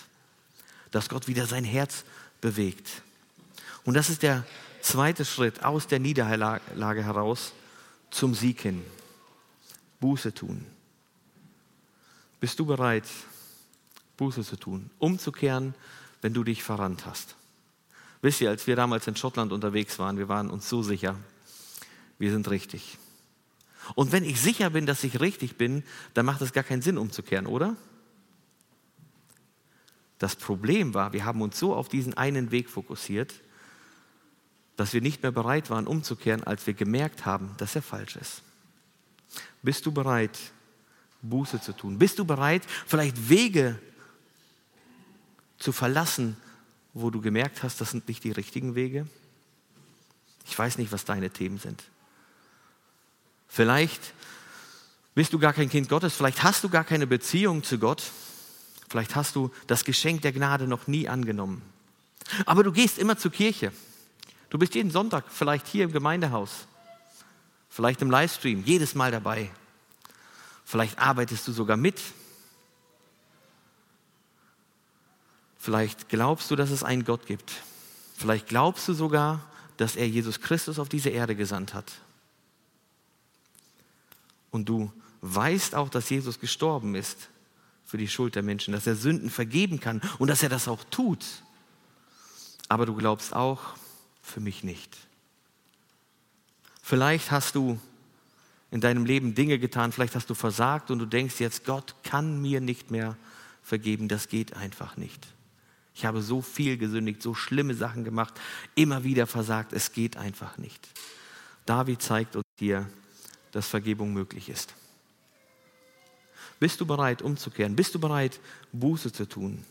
Dass 0.93 1.09
Gott 1.09 1.27
wieder 1.27 1.47
sein 1.47 1.65
Herz 1.65 2.05
bewegt. 2.41 3.03
Und 3.85 3.95
das 3.95 4.09
ist 4.09 4.23
der 4.23 4.45
zweite 4.81 5.25
Schritt 5.25 5.65
aus 5.65 5.89
der 5.89 5.99
Niederlage 5.99 7.05
heraus 7.05 7.53
zum 8.11 8.35
Sieg 8.35 8.61
hin. 8.61 8.85
Buße 10.01 10.35
tun. 10.35 10.65
Bist 12.41 12.59
du 12.59 12.67
bereit, 12.67 13.05
Buße 14.17 14.43
zu 14.43 14.57
tun, 14.57 14.91
umzukehren, 14.99 15.75
wenn 16.21 16.35
du 16.35 16.45
dich 16.45 16.63
verrannt 16.63 17.07
hast? 17.07 17.37
Wisst 18.21 18.41
ihr, 18.41 18.51
als 18.51 18.67
wir 18.67 18.77
damals 18.77 19.07
in 19.07 19.17
Schottland 19.17 19.53
unterwegs 19.53 19.99
waren, 19.99 20.19
wir 20.19 20.29
waren 20.29 20.51
uns 20.51 20.69
so 20.69 20.83
sicher, 20.83 21.17
wir 22.19 22.31
sind 22.31 22.49
richtig. 22.51 22.99
Und 23.95 24.13
wenn 24.13 24.25
ich 24.25 24.41
sicher 24.41 24.71
bin, 24.71 24.87
dass 24.87 25.03
ich 25.03 25.21
richtig 25.21 25.57
bin, 25.57 25.83
dann 26.15 26.27
macht 26.27 26.41
es 26.41 26.53
gar 26.53 26.63
keinen 26.63 26.83
Sinn, 26.83 26.99
umzukehren, 26.99 27.47
oder? 27.47 27.77
Das 30.23 30.37
Problem 30.37 30.95
war, 30.95 31.13
wir 31.13 31.25
haben 31.25 31.43
uns 31.43 31.59
so 31.59 31.75
auf 31.75 31.89
diesen 31.89 32.15
einen 32.15 32.53
Weg 32.53 32.71
fokussiert, 32.71 33.35
dass 34.77 34.93
wir 34.93 35.01
nicht 35.01 35.25
mehr 35.25 35.33
bereit 35.33 35.69
waren, 35.69 35.89
umzukehren, 35.89 36.45
als 36.45 36.65
wir 36.65 36.75
gemerkt 36.75 37.27
haben, 37.27 37.57
dass 37.59 37.75
er 37.75 37.83
falsch 37.83 38.15
ist. 38.15 38.43
Bist 39.63 39.85
du 39.85 39.91
bereit, 39.91 40.39
Buße 41.23 41.61
zu 41.61 41.73
tun? 41.73 41.99
Bist 41.99 42.21
du 42.21 42.25
bereit, 42.25 42.63
vielleicht 42.87 43.31
Wege 43.31 43.81
zu 45.59 45.73
verlassen, 45.73 46.37
wo 46.95 47.11
du 47.11 47.21
gemerkt 47.21 47.65
hast, 47.65 47.81
das 47.81 47.91
sind 47.91 48.07
nicht 48.07 48.23
die 48.23 48.31
richtigen 48.31 48.77
Wege? 48.77 49.09
Ich 50.47 50.57
weiß 50.57 50.79
nicht, 50.79 50.93
was 50.93 51.05
deine 51.05 51.31
Themen 51.31 51.59
sind. 51.59 51.83
Vielleicht 53.49 54.15
bist 55.17 55.33
du 55.33 55.41
gar 55.41 55.53
kein 55.53 55.69
Kind 55.69 55.89
Gottes, 55.89 56.15
vielleicht 56.15 56.45
hast 56.45 56.63
du 56.63 56.69
gar 56.69 56.85
keine 56.85 57.09
Beziehung 57.09 57.65
zu 57.65 57.81
Gott, 57.81 58.05
vielleicht 58.93 59.17
hast 59.17 59.37
du 59.37 59.51
das 59.67 59.85
Geschenk 59.85 60.21
der 60.21 60.33
Gnade 60.33 60.69
noch 60.69 60.87
nie 60.87 61.09
angenommen. 61.09 61.63
Aber 62.45 62.63
du 62.63 62.73
gehst 62.73 62.99
immer 62.99 63.17
zur 63.17 63.31
Kirche. 63.31 63.73
Du 64.51 64.59
bist 64.59 64.75
jeden 64.75 64.91
Sonntag 64.91 65.25
vielleicht 65.31 65.67
hier 65.67 65.85
im 65.85 65.93
Gemeindehaus, 65.93 66.67
vielleicht 67.71 68.03
im 68.03 68.11
Livestream, 68.11 68.63
jedes 68.67 68.95
Mal 68.95 69.11
dabei. 69.11 69.51
Vielleicht 70.67 70.99
arbeitest 70.99 71.49
du 71.49 71.53
sogar 71.53 71.79
mit. 71.79 71.99
Vielleicht 75.57 76.11
glaubst 76.11 76.51
du, 76.51 76.57
dass 76.57 76.71
es 76.71 76.85
einen 76.85 77.07
Gott 77.07 77.27
gibt. 77.27 77.51
Vielleicht 78.15 78.47
glaubst 78.47 78.87
du 78.89 78.93
sogar, 78.93 79.41
dass 79.79 79.97
er 79.97 80.07
Jesus 80.07 80.43
Christus 80.43 80.79
auf 80.79 80.91
diese 80.91 81.09
Erde 81.09 81.35
gesandt 81.35 81.73
hat. 81.73 81.91
Und 84.51 84.69
du 84.69 84.93
weißt 85.23 85.75
auch, 85.77 85.89
dass 85.89 86.11
Jesus 86.11 86.39
gestorben 86.39 86.95
ist 86.95 87.31
für 87.93 87.99
die 87.99 88.09
Schuld 88.09 88.37
der 88.37 88.43
Menschen, 88.43 88.73
dass 88.73 88.87
er 88.87 88.97
Sünden 88.97 89.29
vergeben 89.29 89.79
kann 89.79 90.01
und 90.19 90.29
dass 90.29 90.43
er 90.43 90.49
das 90.49 90.67
auch 90.67 90.83
tut. 90.85 91.23
Aber 92.67 92.87
du 92.87 92.95
glaubst 92.95 93.37
auch, 93.37 93.75
für 94.23 94.41
mich 94.41 94.65
nicht. 94.65 94.97
Vielleicht 96.83 97.31
hast 97.31 97.55
du 97.55 97.79
in 98.71 98.81
deinem 98.81 99.05
Leben 99.05 99.35
Dinge 99.35 99.59
getan, 99.59 99.93
vielleicht 99.93 100.15
hast 100.15 100.31
du 100.31 100.35
versagt 100.35 100.91
und 100.91 101.01
du 101.01 101.05
denkst 101.05 101.39
jetzt, 101.39 101.67
Gott 101.67 101.95
kann 102.03 102.41
mir 102.41 102.63
nicht 102.63 102.91
mehr 102.91 103.15
vergeben, 103.63 104.09
das 104.09 104.29
geht 104.29 104.57
einfach 104.57 104.97
nicht. 104.97 105.27
Ich 105.95 106.07
habe 106.07 106.23
so 106.23 106.41
viel 106.41 106.79
gesündigt, 106.79 107.21
so 107.21 107.35
schlimme 107.35 107.75
Sachen 107.75 108.05
gemacht, 108.05 108.33
immer 108.75 109.05
wieder 109.05 109.27
versagt, 109.27 109.75
es 109.75 109.93
geht 109.93 110.17
einfach 110.17 110.57
nicht. 110.57 110.89
David 111.67 112.01
zeigt 112.01 112.37
uns 112.37 112.47
hier, 112.59 112.89
dass 113.51 113.69
Vergebung 113.69 114.15
möglich 114.15 114.49
ist. 114.49 114.73
Bist 116.63 116.81
du 116.81 116.87
bereit, 116.87 117.23
umzukehren? 117.23 117.75
Bist 117.75 117.93
du 117.97 117.99
bereit, 117.99 118.39
Buße 118.73 119.13
zu 119.13 119.29
tun? 119.29 119.65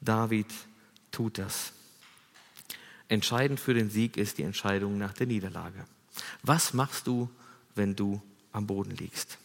David 0.00 0.46
tut 1.10 1.38
das. 1.38 1.72
Entscheidend 3.08 3.58
für 3.58 3.74
den 3.74 3.90
Sieg 3.90 4.16
ist 4.16 4.38
die 4.38 4.44
Entscheidung 4.44 4.96
nach 4.96 5.12
der 5.12 5.26
Niederlage. 5.26 5.84
Was 6.44 6.72
machst 6.72 7.08
du, 7.08 7.28
wenn 7.74 7.96
du 7.96 8.22
am 8.52 8.66
Boden 8.68 8.94
liegst. 8.96 9.38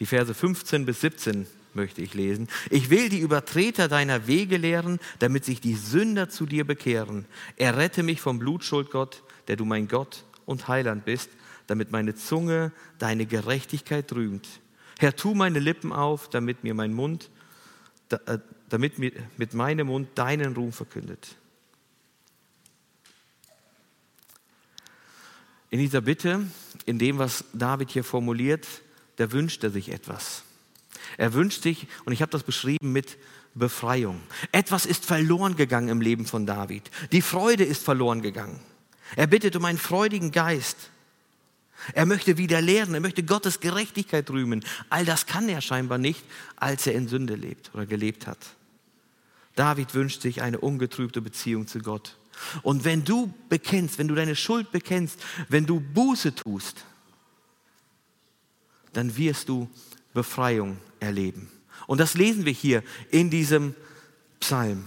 Die 0.00 0.06
Verse 0.06 0.32
15 0.32 0.86
bis 0.86 1.00
17 1.02 1.46
möchte 1.74 2.02
ich 2.02 2.14
lesen. 2.14 2.48
Ich 2.70 2.90
will 2.90 3.08
die 3.08 3.20
Übertreter 3.20 3.86
deiner 3.86 4.26
Wege 4.26 4.56
lehren, 4.56 4.98
damit 5.18 5.44
sich 5.44 5.60
die 5.60 5.74
Sünder 5.74 6.28
zu 6.28 6.46
dir 6.46 6.66
bekehren. 6.66 7.26
Errette 7.56 8.02
mich 8.02 8.20
vom 8.20 8.38
Blutschuld, 8.40 8.90
Gott, 8.90 9.22
der 9.48 9.54
du 9.56 9.64
mein 9.64 9.86
Gott 9.88 10.24
und 10.46 10.66
Heiland 10.68 11.04
bist, 11.04 11.30
damit 11.66 11.92
meine 11.92 12.14
Zunge 12.14 12.72
deine 12.98 13.26
Gerechtigkeit 13.26 14.12
rühmt. 14.12 14.48
Herr, 14.98 15.14
tu 15.14 15.32
meine 15.34 15.60
Lippen 15.60 15.92
auf, 15.92 16.28
damit 16.28 16.64
mir 16.64 16.74
mein 16.74 16.92
Mund, 16.92 17.30
äh, 18.10 18.38
damit 18.68 18.98
mir 18.98 19.12
mit 19.36 19.54
meinem 19.54 19.86
Mund 19.86 20.08
deinen 20.16 20.54
Ruhm 20.54 20.72
verkündet. 20.72 21.36
In 25.70 25.78
dieser 25.78 26.00
Bitte, 26.00 26.46
in 26.84 26.98
dem, 26.98 27.18
was 27.18 27.44
David 27.52 27.90
hier 27.90 28.02
formuliert, 28.02 28.66
da 29.16 29.30
wünscht 29.30 29.62
er 29.62 29.70
sich 29.70 29.90
etwas. 29.90 30.42
Er 31.16 31.32
wünscht 31.32 31.62
sich, 31.62 31.86
und 32.04 32.12
ich 32.12 32.20
habe 32.20 32.32
das 32.32 32.42
beschrieben 32.42 32.92
mit 32.92 33.18
Befreiung. 33.54 34.20
Etwas 34.50 34.84
ist 34.84 35.06
verloren 35.06 35.54
gegangen 35.54 35.88
im 35.88 36.00
Leben 36.00 36.26
von 36.26 36.44
David. 36.44 36.90
Die 37.12 37.22
Freude 37.22 37.64
ist 37.64 37.84
verloren 37.84 38.20
gegangen. 38.20 38.60
Er 39.14 39.28
bittet 39.28 39.54
um 39.54 39.64
einen 39.64 39.78
freudigen 39.78 40.32
Geist. 40.32 40.90
Er 41.92 42.06
möchte 42.06 42.36
wieder 42.38 42.60
lehren, 42.60 42.94
er 42.94 43.00
möchte 43.00 43.22
Gottes 43.22 43.60
Gerechtigkeit 43.60 44.28
rühmen. 44.30 44.64
All 44.90 45.04
das 45.04 45.26
kann 45.26 45.48
er 45.48 45.60
scheinbar 45.60 45.98
nicht, 45.98 46.22
als 46.56 46.86
er 46.86 46.94
in 46.94 47.08
Sünde 47.08 47.34
lebt 47.34 47.70
oder 47.74 47.86
gelebt 47.86 48.26
hat. 48.26 48.38
David 49.54 49.94
wünscht 49.94 50.22
sich 50.22 50.42
eine 50.42 50.58
ungetrübte 50.58 51.20
Beziehung 51.20 51.66
zu 51.66 51.80
Gott. 51.80 52.16
Und 52.62 52.84
wenn 52.84 53.04
du 53.04 53.32
bekennst, 53.48 53.98
wenn 53.98 54.08
du 54.08 54.14
deine 54.14 54.36
Schuld 54.36 54.70
bekennst, 54.70 55.18
wenn 55.48 55.66
du 55.66 55.80
Buße 55.80 56.34
tust, 56.34 56.84
dann 58.92 59.16
wirst 59.16 59.48
du 59.48 59.68
Befreiung 60.14 60.78
erleben. 61.00 61.50
Und 61.86 61.98
das 61.98 62.14
lesen 62.14 62.44
wir 62.44 62.52
hier 62.52 62.82
in 63.10 63.30
diesem 63.30 63.74
Psalm. 64.40 64.84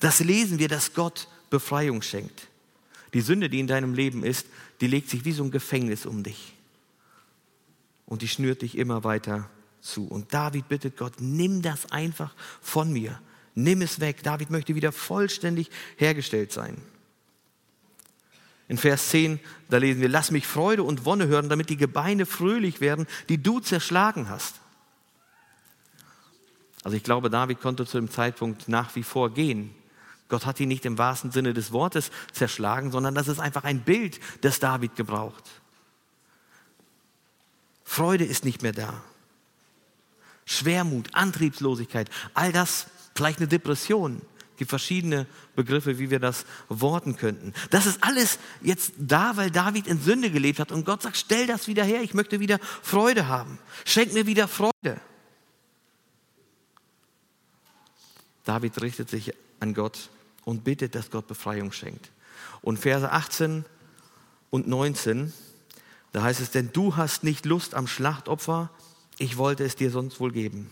Das 0.00 0.20
lesen 0.20 0.58
wir, 0.58 0.68
dass 0.68 0.94
Gott 0.94 1.28
Befreiung 1.50 2.02
schenkt. 2.02 2.48
Die 3.14 3.20
Sünde, 3.20 3.50
die 3.50 3.60
in 3.60 3.66
deinem 3.66 3.94
Leben 3.94 4.24
ist, 4.24 4.46
die 4.80 4.86
legt 4.86 5.10
sich 5.10 5.24
wie 5.24 5.32
so 5.32 5.44
ein 5.44 5.50
Gefängnis 5.50 6.06
um 6.06 6.22
dich. 6.22 6.54
Und 8.06 8.22
die 8.22 8.28
schnürt 8.28 8.62
dich 8.62 8.76
immer 8.76 9.04
weiter 9.04 9.48
zu. 9.80 10.06
Und 10.06 10.32
David 10.32 10.68
bittet 10.68 10.96
Gott, 10.96 11.14
nimm 11.18 11.62
das 11.62 11.90
einfach 11.92 12.34
von 12.60 12.92
mir. 12.92 13.20
Nimm 13.54 13.82
es 13.82 14.00
weg. 14.00 14.22
David 14.22 14.50
möchte 14.50 14.74
wieder 14.74 14.92
vollständig 14.92 15.70
hergestellt 15.96 16.52
sein. 16.52 16.76
In 18.68 18.78
Vers 18.78 19.10
10, 19.10 19.40
da 19.68 19.76
lesen 19.76 20.00
wir, 20.00 20.08
lass 20.08 20.30
mich 20.30 20.46
Freude 20.46 20.82
und 20.82 21.04
Wonne 21.04 21.26
hören, 21.26 21.50
damit 21.50 21.68
die 21.68 21.76
Gebeine 21.76 22.24
fröhlich 22.24 22.80
werden, 22.80 23.06
die 23.28 23.42
du 23.42 23.60
zerschlagen 23.60 24.30
hast. 24.30 24.60
Also 26.82 26.96
ich 26.96 27.02
glaube, 27.02 27.28
David 27.28 27.60
konnte 27.60 27.84
zu 27.84 27.98
dem 27.98 28.10
Zeitpunkt 28.10 28.68
nach 28.68 28.96
wie 28.96 29.02
vor 29.02 29.34
gehen, 29.34 29.74
Gott 30.32 30.46
hat 30.46 30.58
ihn 30.60 30.68
nicht 30.68 30.86
im 30.86 30.96
wahrsten 30.96 31.30
Sinne 31.30 31.52
des 31.52 31.72
Wortes 31.72 32.10
zerschlagen, 32.32 32.90
sondern 32.90 33.14
das 33.14 33.28
ist 33.28 33.38
einfach 33.38 33.64
ein 33.64 33.80
Bild, 33.80 34.18
das 34.40 34.60
David 34.60 34.96
gebraucht. 34.96 35.44
Freude 37.84 38.24
ist 38.24 38.42
nicht 38.42 38.62
mehr 38.62 38.72
da. 38.72 39.04
Schwermut, 40.46 41.14
Antriebslosigkeit, 41.14 42.08
all 42.32 42.50
das, 42.50 42.86
vielleicht 43.14 43.40
eine 43.40 43.48
Depression. 43.48 44.22
Es 44.52 44.56
gibt 44.56 44.70
verschiedene 44.70 45.26
Begriffe, 45.54 45.98
wie 45.98 46.08
wir 46.08 46.18
das 46.18 46.46
worten 46.70 47.18
könnten. 47.18 47.52
Das 47.68 47.84
ist 47.84 48.02
alles 48.02 48.38
jetzt 48.62 48.94
da, 48.96 49.36
weil 49.36 49.50
David 49.50 49.86
in 49.86 50.00
Sünde 50.00 50.30
gelebt 50.30 50.60
hat 50.60 50.72
und 50.72 50.86
Gott 50.86 51.02
sagt, 51.02 51.18
stell 51.18 51.46
das 51.46 51.66
wieder 51.66 51.84
her, 51.84 52.00
ich 52.00 52.14
möchte 52.14 52.40
wieder 52.40 52.58
Freude 52.80 53.28
haben. 53.28 53.58
Schenk 53.84 54.14
mir 54.14 54.26
wieder 54.26 54.48
Freude. 54.48 54.98
David 58.44 58.80
richtet 58.80 59.10
sich 59.10 59.34
an 59.60 59.74
Gott 59.74 60.08
und 60.44 60.64
bittet, 60.64 60.94
dass 60.94 61.10
Gott 61.10 61.26
Befreiung 61.26 61.72
schenkt. 61.72 62.10
Und 62.60 62.78
Verse 62.78 63.10
18 63.10 63.64
und 64.50 64.68
19, 64.68 65.32
da 66.12 66.22
heißt 66.22 66.40
es, 66.40 66.50
denn 66.50 66.70
du 66.72 66.96
hast 66.96 67.24
nicht 67.24 67.46
Lust 67.46 67.74
am 67.74 67.86
Schlachtopfer, 67.86 68.70
ich 69.18 69.36
wollte 69.36 69.64
es 69.64 69.76
dir 69.76 69.90
sonst 69.90 70.20
wohl 70.20 70.32
geben. 70.32 70.70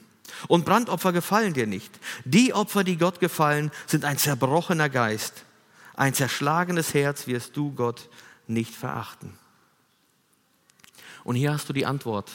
Und 0.49 0.65
Brandopfer 0.65 1.13
gefallen 1.13 1.55
dir 1.55 1.67
nicht. 1.67 1.99
Die 2.25 2.55
Opfer, 2.55 2.85
die 2.85 2.97
Gott 2.97 3.21
gefallen, 3.21 3.71
sind 3.87 4.05
ein 4.05 4.19
zerbrochener 4.19 4.89
Geist. 4.89 5.45
Ein 5.95 6.15
zerschlagenes 6.15 6.95
Herz 6.95 7.27
wirst 7.27 7.57
du 7.57 7.73
Gott 7.73 8.09
nicht 8.47 8.75
verachten. 8.75 9.39
Und 11.25 11.37
hier 11.37 11.53
hast 11.53 11.69
du 11.69 11.73
die 11.73 11.87
Antwort 11.87 12.31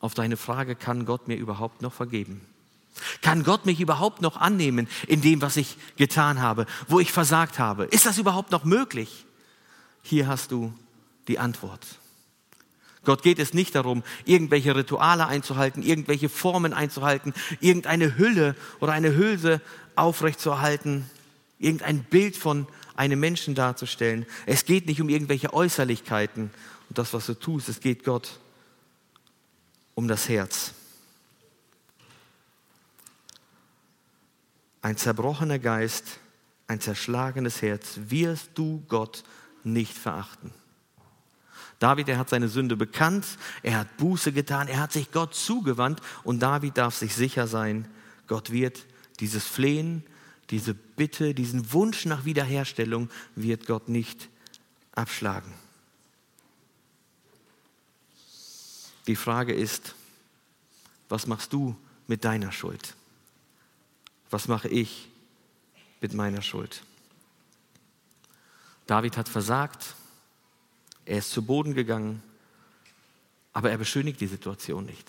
auf 0.00 0.14
deine 0.14 0.36
Frage, 0.36 0.74
kann 0.74 1.06
Gott 1.06 1.28
mir 1.28 1.36
überhaupt 1.36 1.82
noch 1.82 1.92
vergeben? 1.92 2.40
Kann 3.20 3.42
Gott 3.42 3.66
mich 3.66 3.80
überhaupt 3.80 4.22
noch 4.22 4.36
annehmen 4.36 4.88
in 5.06 5.20
dem, 5.20 5.42
was 5.42 5.56
ich 5.56 5.76
getan 5.96 6.40
habe, 6.40 6.66
wo 6.88 7.00
ich 7.00 7.12
versagt 7.12 7.58
habe? 7.58 7.84
Ist 7.84 8.06
das 8.06 8.18
überhaupt 8.18 8.50
noch 8.50 8.64
möglich? 8.64 9.26
Hier 10.02 10.26
hast 10.26 10.50
du 10.50 10.72
die 11.28 11.38
Antwort. 11.38 11.86
Gott 13.04 13.22
geht 13.22 13.38
es 13.38 13.52
nicht 13.52 13.74
darum, 13.74 14.04
irgendwelche 14.24 14.76
Rituale 14.76 15.26
einzuhalten, 15.26 15.82
irgendwelche 15.82 16.28
Formen 16.28 16.72
einzuhalten, 16.72 17.34
irgendeine 17.60 18.16
Hülle 18.16 18.54
oder 18.80 18.92
eine 18.92 19.16
Hülse 19.16 19.60
aufrechtzuerhalten, 19.96 21.10
irgendein 21.58 22.04
Bild 22.04 22.36
von 22.36 22.66
einem 22.94 23.18
Menschen 23.18 23.54
darzustellen. 23.54 24.26
Es 24.46 24.64
geht 24.64 24.86
nicht 24.86 25.00
um 25.00 25.08
irgendwelche 25.08 25.52
Äußerlichkeiten 25.52 26.50
und 26.88 26.98
das, 26.98 27.12
was 27.12 27.26
du 27.26 27.34
tust. 27.34 27.68
Es 27.68 27.80
geht 27.80 28.04
Gott 28.04 28.38
um 29.94 30.06
das 30.06 30.28
Herz. 30.28 30.74
Ein 34.82 34.96
zerbrochener 34.96 35.60
Geist, 35.60 36.18
ein 36.66 36.80
zerschlagenes 36.80 37.62
Herz 37.62 37.98
wirst 38.08 38.50
du 38.54 38.82
Gott 38.88 39.22
nicht 39.64 39.96
verachten. 39.96 40.52
David, 41.78 42.08
er 42.08 42.18
hat 42.18 42.28
seine 42.28 42.48
Sünde 42.48 42.76
bekannt, 42.76 43.26
er 43.62 43.78
hat 43.78 43.96
Buße 43.96 44.32
getan, 44.32 44.68
er 44.68 44.80
hat 44.80 44.92
sich 44.92 45.10
Gott 45.10 45.34
zugewandt 45.34 46.00
und 46.22 46.40
David 46.40 46.76
darf 46.76 46.94
sich 46.94 47.14
sicher 47.14 47.46
sein, 47.46 47.88
Gott 48.26 48.50
wird 48.50 48.86
dieses 49.18 49.44
Flehen, 49.44 50.04
diese 50.50 50.74
Bitte, 50.74 51.34
diesen 51.34 51.72
Wunsch 51.72 52.04
nach 52.04 52.24
Wiederherstellung 52.24 53.10
wird 53.34 53.66
Gott 53.66 53.88
nicht 53.88 54.28
abschlagen. 54.92 55.52
Die 59.06 59.16
Frage 59.16 59.52
ist, 59.52 59.94
was 61.08 61.26
machst 61.26 61.52
du 61.52 61.76
mit 62.06 62.24
deiner 62.24 62.52
Schuld? 62.52 62.94
Was 64.32 64.48
mache 64.48 64.68
ich 64.68 65.10
mit 66.00 66.14
meiner 66.14 66.40
Schuld? 66.40 66.82
David 68.86 69.18
hat 69.18 69.28
versagt, 69.28 69.94
er 71.04 71.18
ist 71.18 71.30
zu 71.30 71.42
Boden 71.42 71.74
gegangen, 71.74 72.22
aber 73.52 73.70
er 73.70 73.76
beschönigt 73.76 74.22
die 74.22 74.26
Situation 74.26 74.86
nicht. 74.86 75.06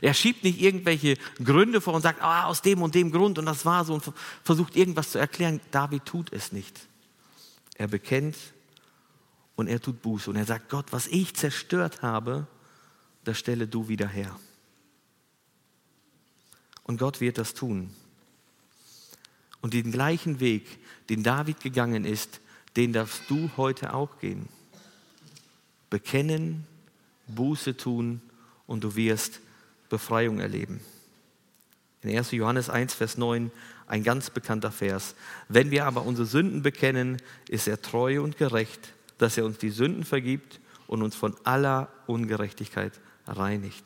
Er 0.00 0.14
schiebt 0.14 0.42
nicht 0.42 0.60
irgendwelche 0.60 1.16
Gründe 1.44 1.80
vor 1.80 1.94
und 1.94 2.02
sagt, 2.02 2.20
ah, 2.22 2.46
aus 2.46 2.60
dem 2.60 2.82
und 2.82 2.96
dem 2.96 3.12
Grund 3.12 3.38
und 3.38 3.46
das 3.46 3.64
war 3.64 3.84
so 3.84 3.94
und 3.94 4.12
versucht 4.42 4.74
irgendwas 4.74 5.12
zu 5.12 5.18
erklären. 5.18 5.60
David 5.70 6.04
tut 6.04 6.32
es 6.32 6.50
nicht. 6.50 6.88
Er 7.76 7.86
bekennt 7.86 8.36
und 9.54 9.68
er 9.68 9.80
tut 9.80 10.02
Buße 10.02 10.28
und 10.28 10.34
er 10.34 10.44
sagt, 10.44 10.70
Gott, 10.70 10.86
was 10.90 11.06
ich 11.06 11.36
zerstört 11.36 12.02
habe, 12.02 12.48
das 13.22 13.38
stelle 13.38 13.68
du 13.68 13.86
wieder 13.86 14.08
her. 14.08 14.34
Und 16.90 16.98
Gott 16.98 17.20
wird 17.20 17.38
das 17.38 17.54
tun. 17.54 17.88
Und 19.60 19.74
den 19.74 19.92
gleichen 19.92 20.40
Weg, 20.40 20.64
den 21.08 21.22
David 21.22 21.60
gegangen 21.60 22.04
ist, 22.04 22.40
den 22.74 22.92
darfst 22.92 23.22
du 23.28 23.48
heute 23.56 23.94
auch 23.94 24.18
gehen. 24.18 24.48
Bekennen, 25.88 26.66
Buße 27.28 27.76
tun 27.76 28.20
und 28.66 28.82
du 28.82 28.96
wirst 28.96 29.38
Befreiung 29.88 30.40
erleben. 30.40 30.80
In 32.02 32.18
1. 32.18 32.32
Johannes 32.32 32.68
1, 32.68 32.92
Vers 32.94 33.16
9, 33.16 33.52
ein 33.86 34.02
ganz 34.02 34.30
bekannter 34.30 34.72
Vers. 34.72 35.14
Wenn 35.48 35.70
wir 35.70 35.86
aber 35.86 36.02
unsere 36.02 36.26
Sünden 36.26 36.62
bekennen, 36.62 37.22
ist 37.48 37.68
er 37.68 37.80
treu 37.80 38.20
und 38.20 38.36
gerecht, 38.36 38.94
dass 39.18 39.38
er 39.38 39.44
uns 39.44 39.58
die 39.58 39.70
Sünden 39.70 40.02
vergibt 40.02 40.58
und 40.88 41.02
uns 41.02 41.14
von 41.14 41.36
aller 41.44 41.88
Ungerechtigkeit 42.08 42.98
reinigt. 43.28 43.84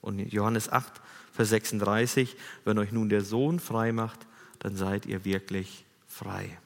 Und 0.00 0.18
in 0.18 0.28
Johannes 0.28 0.68
8, 0.68 1.03
Vers 1.34 1.50
36, 1.50 2.36
wenn 2.64 2.78
euch 2.78 2.92
nun 2.92 3.10
der 3.10 3.20
Sohn 3.22 3.60
frei 3.60 3.92
macht, 3.92 4.26
dann 4.60 4.76
seid 4.76 5.04
ihr 5.04 5.24
wirklich 5.24 5.84
frei. 6.06 6.58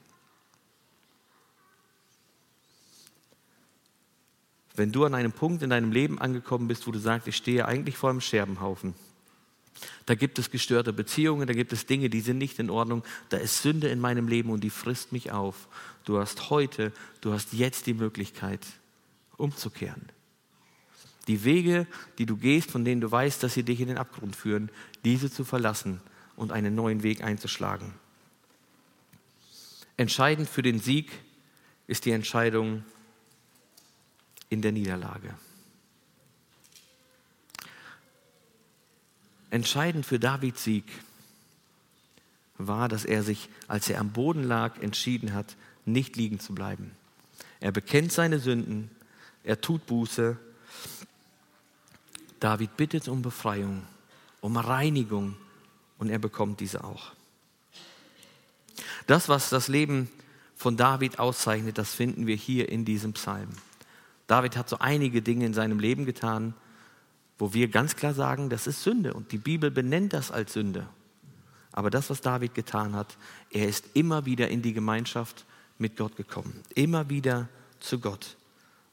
wenn 4.79 4.93
du 4.93 5.03
an 5.03 5.13
einem 5.13 5.33
Punkt 5.33 5.61
in 5.61 5.69
deinem 5.69 5.91
Leben 5.91 6.19
angekommen 6.19 6.67
bist, 6.67 6.87
wo 6.87 6.91
du 6.91 6.99
sagst, 6.99 7.27
ich 7.27 7.35
stehe 7.35 7.67
eigentlich 7.67 7.97
vor 7.97 8.09
einem 8.09 8.21
Scherbenhaufen. 8.21 8.95
Da 10.05 10.15
gibt 10.15 10.39
es 10.39 10.51
gestörte 10.51 10.93
Beziehungen, 10.93 11.47
da 11.47 11.53
gibt 11.53 11.73
es 11.73 11.85
Dinge, 11.85 12.09
die 12.09 12.21
sind 12.21 12.37
nicht 12.37 12.59
in 12.59 12.69
Ordnung. 12.69 13.03
Da 13.27 13.37
ist 13.37 13.61
Sünde 13.61 13.89
in 13.89 13.99
meinem 13.99 14.27
Leben 14.27 14.49
und 14.49 14.63
die 14.63 14.69
frisst 14.69 15.11
mich 15.11 15.31
auf. 15.31 15.67
Du 16.05 16.17
hast 16.17 16.49
heute, 16.49 16.91
du 17.21 17.33
hast 17.33 17.53
jetzt 17.53 17.85
die 17.85 17.93
Möglichkeit, 17.93 18.65
umzukehren. 19.37 20.09
Die 21.29 21.45
Wege, 21.45 21.87
die 22.17 22.25
du 22.25 22.35
gehst, 22.35 22.71
von 22.71 22.83
denen 22.83 22.99
du 22.99 23.09
weißt, 23.09 23.41
dass 23.41 23.53
sie 23.53 23.63
dich 23.63 23.79
in 23.79 23.87
den 23.87 23.97
Abgrund 23.97 24.35
führen, 24.35 24.69
diese 25.05 25.31
zu 25.31 25.45
verlassen 25.45 26.01
und 26.35 26.51
einen 26.51 26.75
neuen 26.75 27.03
Weg 27.03 27.23
einzuschlagen. 27.23 27.93
Entscheidend 29.95 30.49
für 30.49 30.61
den 30.61 30.79
Sieg 30.79 31.11
ist 31.87 32.05
die 32.05 32.11
Entscheidung, 32.11 32.83
in 34.49 34.61
der 34.61 34.71
Niederlage. 34.71 35.35
Entscheidend 39.51 40.05
für 40.05 40.19
Davids 40.19 40.63
Sieg 40.63 40.85
war, 42.57 42.89
dass 42.89 43.05
er 43.05 43.23
sich, 43.23 43.49
als 43.67 43.89
er 43.89 43.99
am 43.99 44.11
Boden 44.11 44.43
lag, 44.43 44.81
entschieden 44.81 45.33
hat, 45.33 45.55
nicht 45.85 46.15
liegen 46.15 46.39
zu 46.39 46.53
bleiben. 46.53 46.91
Er 47.59 47.71
bekennt 47.71 48.11
seine 48.11 48.39
Sünden, 48.39 48.91
er 49.43 49.61
tut 49.61 49.85
Buße. 49.85 50.37
David 52.39 52.77
bittet 52.77 53.07
um 53.07 53.21
Befreiung, 53.21 53.83
um 54.41 54.57
Reinigung 54.57 55.35
und 55.97 56.09
er 56.09 56.19
bekommt 56.19 56.59
diese 56.59 56.83
auch. 56.83 57.11
Das, 59.07 59.27
was 59.29 59.49
das 59.49 59.67
Leben 59.67 60.09
von 60.55 60.77
David 60.77 61.19
auszeichnet, 61.19 61.77
das 61.77 61.93
finden 61.93 62.27
wir 62.27 62.35
hier 62.35 62.69
in 62.69 62.85
diesem 62.85 63.13
Psalm. 63.13 63.49
David 64.27 64.55
hat 64.55 64.69
so 64.69 64.77
einige 64.79 65.21
Dinge 65.21 65.45
in 65.45 65.53
seinem 65.53 65.79
Leben 65.79 66.05
getan, 66.05 66.53
wo 67.37 67.53
wir 67.53 67.69
ganz 67.69 67.95
klar 67.95 68.13
sagen, 68.13 68.49
das 68.49 68.67
ist 68.67 68.83
Sünde 68.83 69.13
und 69.13 69.31
die 69.31 69.37
Bibel 69.37 69.71
benennt 69.71 70.13
das 70.13 70.31
als 70.31 70.53
Sünde. 70.53 70.87
Aber 71.71 71.89
das, 71.89 72.09
was 72.09 72.21
David 72.21 72.53
getan 72.53 72.93
hat, 72.93 73.17
er 73.51 73.67
ist 73.67 73.85
immer 73.93 74.25
wieder 74.25 74.49
in 74.49 74.61
die 74.61 74.73
Gemeinschaft 74.73 75.45
mit 75.77 75.95
Gott 75.95 76.15
gekommen, 76.15 76.61
immer 76.75 77.09
wieder 77.09 77.47
zu 77.79 77.99
Gott. 77.99 78.35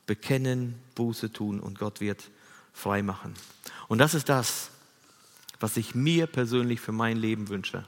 Bekennen, 0.06 0.76
Buße 0.94 1.32
tun 1.32 1.59
und 1.59 1.78
Gott 1.78 2.00
wird 2.00 2.30
frei 2.76 3.02
machen. 3.02 3.34
Und 3.88 3.98
das 3.98 4.14
ist 4.14 4.28
das, 4.28 4.70
was 5.58 5.76
ich 5.76 5.94
mir 5.94 6.26
persönlich 6.26 6.80
für 6.80 6.92
mein 6.92 7.16
Leben 7.16 7.48
wünsche. 7.48 7.84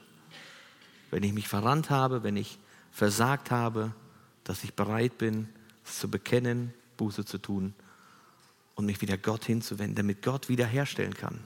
Wenn 1.11 1.23
ich 1.23 1.31
mich 1.31 1.47
verrannt 1.47 1.89
habe, 1.89 2.23
wenn 2.23 2.35
ich 2.35 2.57
versagt 2.91 3.51
habe, 3.51 3.93
dass 4.43 4.63
ich 4.63 4.73
bereit 4.73 5.17
bin, 5.19 5.47
es 5.85 5.99
zu 5.99 6.09
bekennen, 6.09 6.73
Buße 6.97 7.23
zu 7.23 7.37
tun 7.37 7.73
und 8.75 8.85
mich 8.85 9.01
wieder 9.01 9.17
Gott 9.17 9.45
hinzuwenden, 9.45 9.95
damit 9.95 10.23
Gott 10.23 10.49
wiederherstellen 10.49 11.13
kann. 11.13 11.39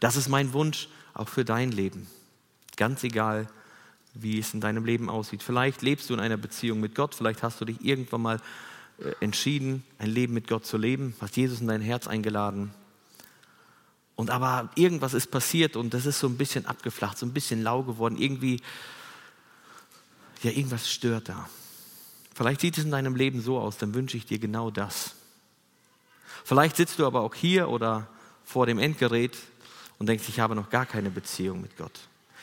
Das 0.00 0.16
ist 0.16 0.28
mein 0.28 0.52
Wunsch 0.52 0.88
auch 1.12 1.28
für 1.28 1.44
dein 1.44 1.72
Leben. 1.72 2.06
Ganz 2.76 3.04
egal, 3.04 3.46
wie 4.14 4.38
es 4.38 4.54
in 4.54 4.60
deinem 4.62 4.86
Leben 4.86 5.10
aussieht. 5.10 5.42
Vielleicht 5.42 5.82
lebst 5.82 6.08
du 6.08 6.14
in 6.14 6.20
einer 6.20 6.38
Beziehung 6.38 6.80
mit 6.80 6.94
Gott, 6.94 7.14
vielleicht 7.14 7.42
hast 7.42 7.60
du 7.60 7.66
dich 7.66 7.84
irgendwann 7.84 8.22
mal 8.22 8.40
äh, 8.98 9.12
entschieden, 9.20 9.84
ein 9.98 10.08
Leben 10.08 10.32
mit 10.32 10.48
Gott 10.48 10.64
zu 10.64 10.78
leben, 10.78 11.14
hast 11.20 11.36
Jesus 11.36 11.60
in 11.60 11.66
dein 11.66 11.82
Herz 11.82 12.06
eingeladen. 12.06 12.72
Und 14.16 14.30
aber 14.30 14.70
irgendwas 14.74 15.14
ist 15.14 15.30
passiert 15.30 15.76
und 15.76 15.92
das 15.92 16.06
ist 16.06 16.18
so 16.18 16.26
ein 16.26 16.38
bisschen 16.38 16.66
abgeflacht, 16.66 17.18
so 17.18 17.26
ein 17.26 17.32
bisschen 17.32 17.62
lau 17.62 17.82
geworden. 17.82 18.16
Irgendwie 18.16 18.60
Ja, 20.42 20.50
irgendwas 20.50 20.90
stört 20.90 21.28
da. 21.28 21.48
Vielleicht 22.34 22.60
sieht 22.60 22.76
es 22.76 22.84
in 22.84 22.90
deinem 22.90 23.14
Leben 23.14 23.40
so 23.40 23.58
aus, 23.58 23.78
dann 23.78 23.94
wünsche 23.94 24.16
ich 24.16 24.26
dir 24.26 24.38
genau 24.38 24.70
das. 24.70 25.14
Vielleicht 26.44 26.76
sitzt 26.76 26.98
du 26.98 27.06
aber 27.06 27.22
auch 27.22 27.34
hier 27.34 27.68
oder 27.68 28.08
vor 28.44 28.66
dem 28.66 28.78
Endgerät 28.78 29.36
und 29.98 30.08
denkst, 30.08 30.28
ich 30.28 30.40
habe 30.40 30.54
noch 30.54 30.70
gar 30.70 30.86
keine 30.86 31.10
Beziehung 31.10 31.60
mit 31.60 31.76
Gott. 31.76 31.98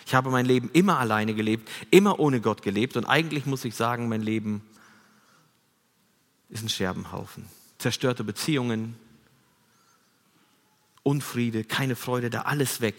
Ich 0.06 0.14
habe 0.14 0.30
mein 0.30 0.46
Leben 0.46 0.70
immer 0.74 1.00
alleine 1.00 1.34
gelebt, 1.34 1.70
immer 1.92 2.20
ohne 2.20 2.42
Gott 2.42 2.62
gelebt 2.62 2.98
und 2.98 3.06
eigentlich 3.06 3.46
muss 3.46 3.64
ich 3.66 3.76
sagen, 3.76 4.10
mein 4.10 4.22
Leben 4.22 4.62
ist 6.50 6.64
ein 6.64 6.70
Scherbenhaufen. 6.70 7.46
Zerstörte 7.78 8.24
Beziehungen, 8.24 8.96
Unfriede, 11.04 11.64
keine 11.64 11.96
Freude, 11.96 12.30
da 12.30 12.42
alles 12.42 12.82
weg. 12.82 12.96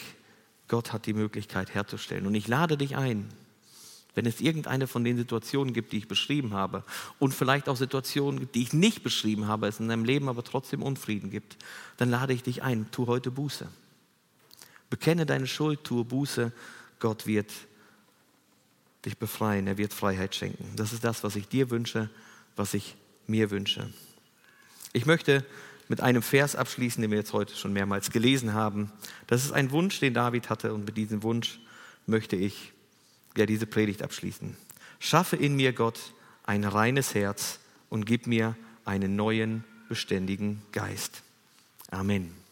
Gott 0.68 0.92
hat 0.92 1.06
die 1.06 1.14
Möglichkeit 1.14 1.74
herzustellen. 1.74 2.26
Und 2.26 2.34
ich 2.34 2.48
lade 2.48 2.76
dich 2.76 2.96
ein, 2.96 3.28
wenn 4.14 4.26
es 4.26 4.40
irgendeine 4.40 4.86
von 4.86 5.04
den 5.04 5.16
Situationen 5.16 5.74
gibt, 5.74 5.92
die 5.92 5.98
ich 5.98 6.08
beschrieben 6.08 6.54
habe, 6.54 6.84
und 7.18 7.34
vielleicht 7.34 7.68
auch 7.68 7.76
Situationen 7.76 8.40
gibt, 8.40 8.54
die 8.54 8.62
ich 8.62 8.72
nicht 8.72 9.02
beschrieben 9.02 9.48
habe, 9.48 9.66
es 9.66 9.80
in 9.80 9.88
deinem 9.88 10.04
Leben 10.04 10.28
aber 10.28 10.44
trotzdem 10.44 10.82
Unfrieden 10.82 11.30
gibt, 11.30 11.56
dann 11.96 12.10
lade 12.10 12.32
ich 12.32 12.42
dich 12.42 12.62
ein, 12.62 12.90
tu 12.90 13.06
heute 13.06 13.30
Buße. 13.30 13.68
Bekenne 14.90 15.26
deine 15.26 15.46
Schuld, 15.46 15.82
tue 15.82 16.04
Buße. 16.04 16.52
Gott 17.00 17.26
wird 17.26 17.50
dich 19.04 19.18
befreien, 19.18 19.66
er 19.66 19.76
wird 19.76 19.92
Freiheit 19.92 20.34
schenken. 20.34 20.76
Das 20.76 20.92
ist 20.92 21.04
das, 21.04 21.24
was 21.24 21.36
ich 21.36 21.48
dir 21.48 21.70
wünsche, 21.70 22.08
was 22.56 22.74
ich 22.74 22.96
mir 23.26 23.50
wünsche. 23.50 23.90
Ich 24.92 25.06
möchte 25.06 25.44
mit 25.88 26.00
einem 26.00 26.22
Vers 26.22 26.56
abschließen, 26.56 27.02
den 27.02 27.10
wir 27.10 27.18
jetzt 27.18 27.32
heute 27.32 27.54
schon 27.54 27.72
mehrmals 27.72 28.10
gelesen 28.10 28.54
haben. 28.54 28.90
Das 29.26 29.44
ist 29.44 29.52
ein 29.52 29.70
Wunsch, 29.70 30.00
den 30.00 30.14
David 30.14 30.50
hatte 30.50 30.72
und 30.72 30.86
mit 30.86 30.96
diesem 30.96 31.22
Wunsch 31.22 31.60
möchte 32.06 32.36
ich 32.36 32.72
ja 33.36 33.46
diese 33.46 33.66
Predigt 33.66 34.02
abschließen. 34.02 34.56
Schaffe 34.98 35.36
in 35.36 35.56
mir, 35.56 35.72
Gott, 35.72 36.14
ein 36.44 36.64
reines 36.64 37.14
Herz 37.14 37.60
und 37.88 38.06
gib 38.06 38.26
mir 38.26 38.56
einen 38.84 39.16
neuen, 39.16 39.64
beständigen 39.88 40.62
Geist. 40.72 41.22
Amen. 41.90 42.43